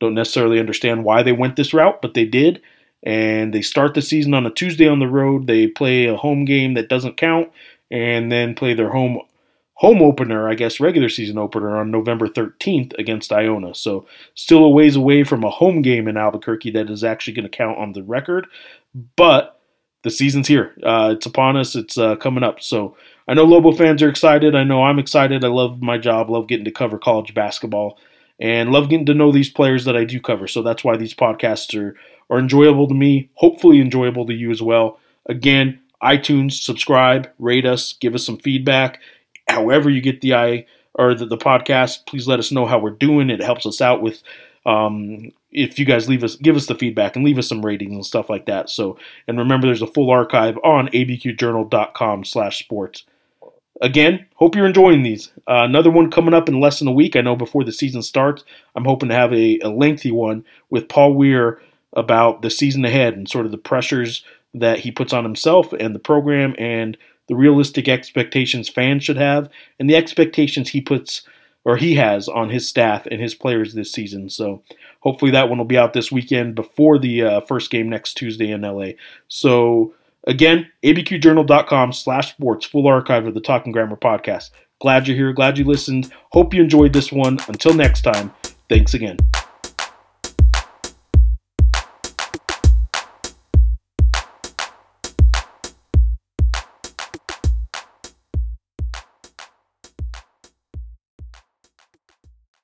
don't 0.00 0.14
necessarily 0.14 0.58
understand 0.58 1.04
why 1.04 1.22
they 1.22 1.32
went 1.32 1.56
this 1.56 1.74
route, 1.74 2.00
but 2.00 2.14
they 2.14 2.24
did. 2.24 2.62
And 3.02 3.52
they 3.54 3.62
start 3.62 3.94
the 3.94 4.02
season 4.02 4.34
on 4.34 4.46
a 4.46 4.50
Tuesday 4.50 4.88
on 4.88 4.98
the 4.98 5.06
road. 5.06 5.46
They 5.46 5.66
play 5.66 6.06
a 6.06 6.16
home 6.16 6.44
game 6.44 6.74
that 6.74 6.88
doesn't 6.88 7.16
count, 7.16 7.50
and 7.90 8.32
then 8.32 8.54
play 8.54 8.74
their 8.74 8.90
home 8.90 9.20
home 9.74 10.02
opener, 10.02 10.46
I 10.46 10.54
guess 10.54 10.78
regular 10.78 11.08
season 11.08 11.38
opener 11.38 11.78
on 11.78 11.90
November 11.90 12.28
13th 12.28 12.92
against 12.98 13.32
Iona. 13.32 13.74
So 13.74 14.06
still 14.34 14.64
a 14.64 14.68
ways 14.68 14.94
away 14.94 15.24
from 15.24 15.42
a 15.42 15.48
home 15.48 15.80
game 15.80 16.06
in 16.06 16.18
Albuquerque 16.18 16.72
that 16.72 16.90
is 16.90 17.02
actually 17.02 17.32
going 17.32 17.48
to 17.48 17.56
count 17.56 17.78
on 17.78 17.92
the 17.92 18.02
record, 18.02 18.46
but 19.16 19.59
the 20.02 20.10
season's 20.10 20.48
here. 20.48 20.74
Uh, 20.82 21.14
it's 21.16 21.26
upon 21.26 21.56
us. 21.56 21.74
It's 21.74 21.98
uh, 21.98 22.16
coming 22.16 22.44
up. 22.44 22.60
So 22.60 22.96
I 23.28 23.34
know 23.34 23.44
Lobo 23.44 23.72
fans 23.72 24.02
are 24.02 24.08
excited. 24.08 24.54
I 24.54 24.64
know 24.64 24.82
I'm 24.82 24.98
excited. 24.98 25.44
I 25.44 25.48
love 25.48 25.82
my 25.82 25.98
job. 25.98 26.30
Love 26.30 26.48
getting 26.48 26.64
to 26.64 26.70
cover 26.70 26.98
college 26.98 27.34
basketball, 27.34 27.98
and 28.38 28.70
love 28.70 28.88
getting 28.88 29.06
to 29.06 29.14
know 29.14 29.32
these 29.32 29.50
players 29.50 29.84
that 29.84 29.96
I 29.96 30.04
do 30.04 30.20
cover. 30.20 30.48
So 30.48 30.62
that's 30.62 30.84
why 30.84 30.96
these 30.96 31.14
podcasts 31.14 31.78
are 31.78 31.96
are 32.30 32.38
enjoyable 32.38 32.88
to 32.88 32.94
me. 32.94 33.28
Hopefully 33.34 33.80
enjoyable 33.80 34.26
to 34.26 34.34
you 34.34 34.50
as 34.50 34.62
well. 34.62 34.98
Again, 35.26 35.80
iTunes, 36.02 36.52
subscribe, 36.52 37.28
rate 37.38 37.66
us, 37.66 37.94
give 37.94 38.14
us 38.14 38.24
some 38.24 38.38
feedback. 38.38 39.00
However 39.48 39.90
you 39.90 40.00
get 40.00 40.20
the 40.20 40.34
i 40.34 40.66
or 40.94 41.14
the, 41.14 41.26
the 41.26 41.36
podcast, 41.36 42.06
please 42.06 42.26
let 42.26 42.38
us 42.38 42.50
know 42.50 42.66
how 42.66 42.78
we're 42.78 42.90
doing. 42.90 43.30
It 43.30 43.40
helps 43.40 43.66
us 43.66 43.80
out 43.80 44.02
with 44.02 44.22
um, 44.66 45.30
if 45.52 45.78
you 45.78 45.84
guys 45.84 46.08
leave 46.08 46.24
us 46.24 46.36
give 46.36 46.56
us 46.56 46.66
the 46.66 46.74
feedback 46.74 47.16
and 47.16 47.24
leave 47.24 47.38
us 47.38 47.48
some 47.48 47.64
ratings 47.64 47.94
and 47.94 48.06
stuff 48.06 48.30
like 48.30 48.46
that. 48.46 48.70
So 48.70 48.98
and 49.26 49.38
remember 49.38 49.66
there's 49.66 49.82
a 49.82 49.86
full 49.86 50.10
archive 50.10 50.56
on 50.64 50.88
abqjournal.com 50.88 52.24
slash 52.24 52.58
sports. 52.58 53.04
Again, 53.82 54.26
hope 54.34 54.54
you're 54.54 54.66
enjoying 54.66 55.02
these. 55.02 55.30
Uh, 55.48 55.64
another 55.64 55.90
one 55.90 56.10
coming 56.10 56.34
up 56.34 56.48
in 56.48 56.60
less 56.60 56.80
than 56.80 56.88
a 56.88 56.92
week. 56.92 57.16
I 57.16 57.22
know 57.22 57.34
before 57.34 57.64
the 57.64 57.72
season 57.72 58.02
starts, 58.02 58.44
I'm 58.76 58.84
hoping 58.84 59.08
to 59.08 59.14
have 59.14 59.32
a, 59.32 59.58
a 59.60 59.70
lengthy 59.70 60.10
one 60.10 60.44
with 60.68 60.88
Paul 60.88 61.14
Weir 61.14 61.60
about 61.94 62.42
the 62.42 62.50
season 62.50 62.84
ahead 62.84 63.14
and 63.14 63.28
sort 63.28 63.46
of 63.46 63.52
the 63.52 63.58
pressures 63.58 64.22
that 64.52 64.80
he 64.80 64.90
puts 64.90 65.12
on 65.12 65.24
himself 65.24 65.72
and 65.72 65.94
the 65.94 66.00
program 66.00 66.54
and 66.58 66.96
the 67.28 67.34
realistic 67.34 67.88
expectations 67.88 68.68
fans 68.68 69.04
should 69.04 69.16
have 69.16 69.48
and 69.78 69.88
the 69.88 69.96
expectations 69.96 70.70
he 70.70 70.80
puts 70.80 71.22
or 71.64 71.76
he 71.76 71.94
has 71.96 72.28
on 72.28 72.50
his 72.50 72.68
staff 72.68 73.06
and 73.06 73.20
his 73.20 73.34
players 73.34 73.74
this 73.74 73.92
season. 73.92 74.28
So 74.28 74.62
hopefully 75.00 75.30
that 75.32 75.48
one 75.48 75.58
will 75.58 75.64
be 75.64 75.78
out 75.78 75.92
this 75.92 76.10
weekend 76.10 76.54
before 76.54 76.98
the 76.98 77.22
uh, 77.22 77.40
first 77.42 77.70
game 77.70 77.88
next 77.88 78.14
Tuesday 78.14 78.50
in 78.50 78.62
LA. 78.62 78.92
So 79.28 79.94
again, 80.26 80.70
abqjournal.com 80.82 81.92
slash 81.92 82.30
sports, 82.30 82.66
full 82.66 82.86
archive 82.86 83.26
of 83.26 83.34
the 83.34 83.40
Talking 83.40 83.72
Grammer 83.72 83.96
podcast. 83.96 84.50
Glad 84.80 85.06
you're 85.06 85.16
here. 85.16 85.32
Glad 85.32 85.58
you 85.58 85.64
listened. 85.64 86.12
Hope 86.32 86.54
you 86.54 86.62
enjoyed 86.62 86.92
this 86.92 87.12
one. 87.12 87.38
Until 87.48 87.74
next 87.74 88.02
time, 88.02 88.32
thanks 88.68 88.94
again. 88.94 89.18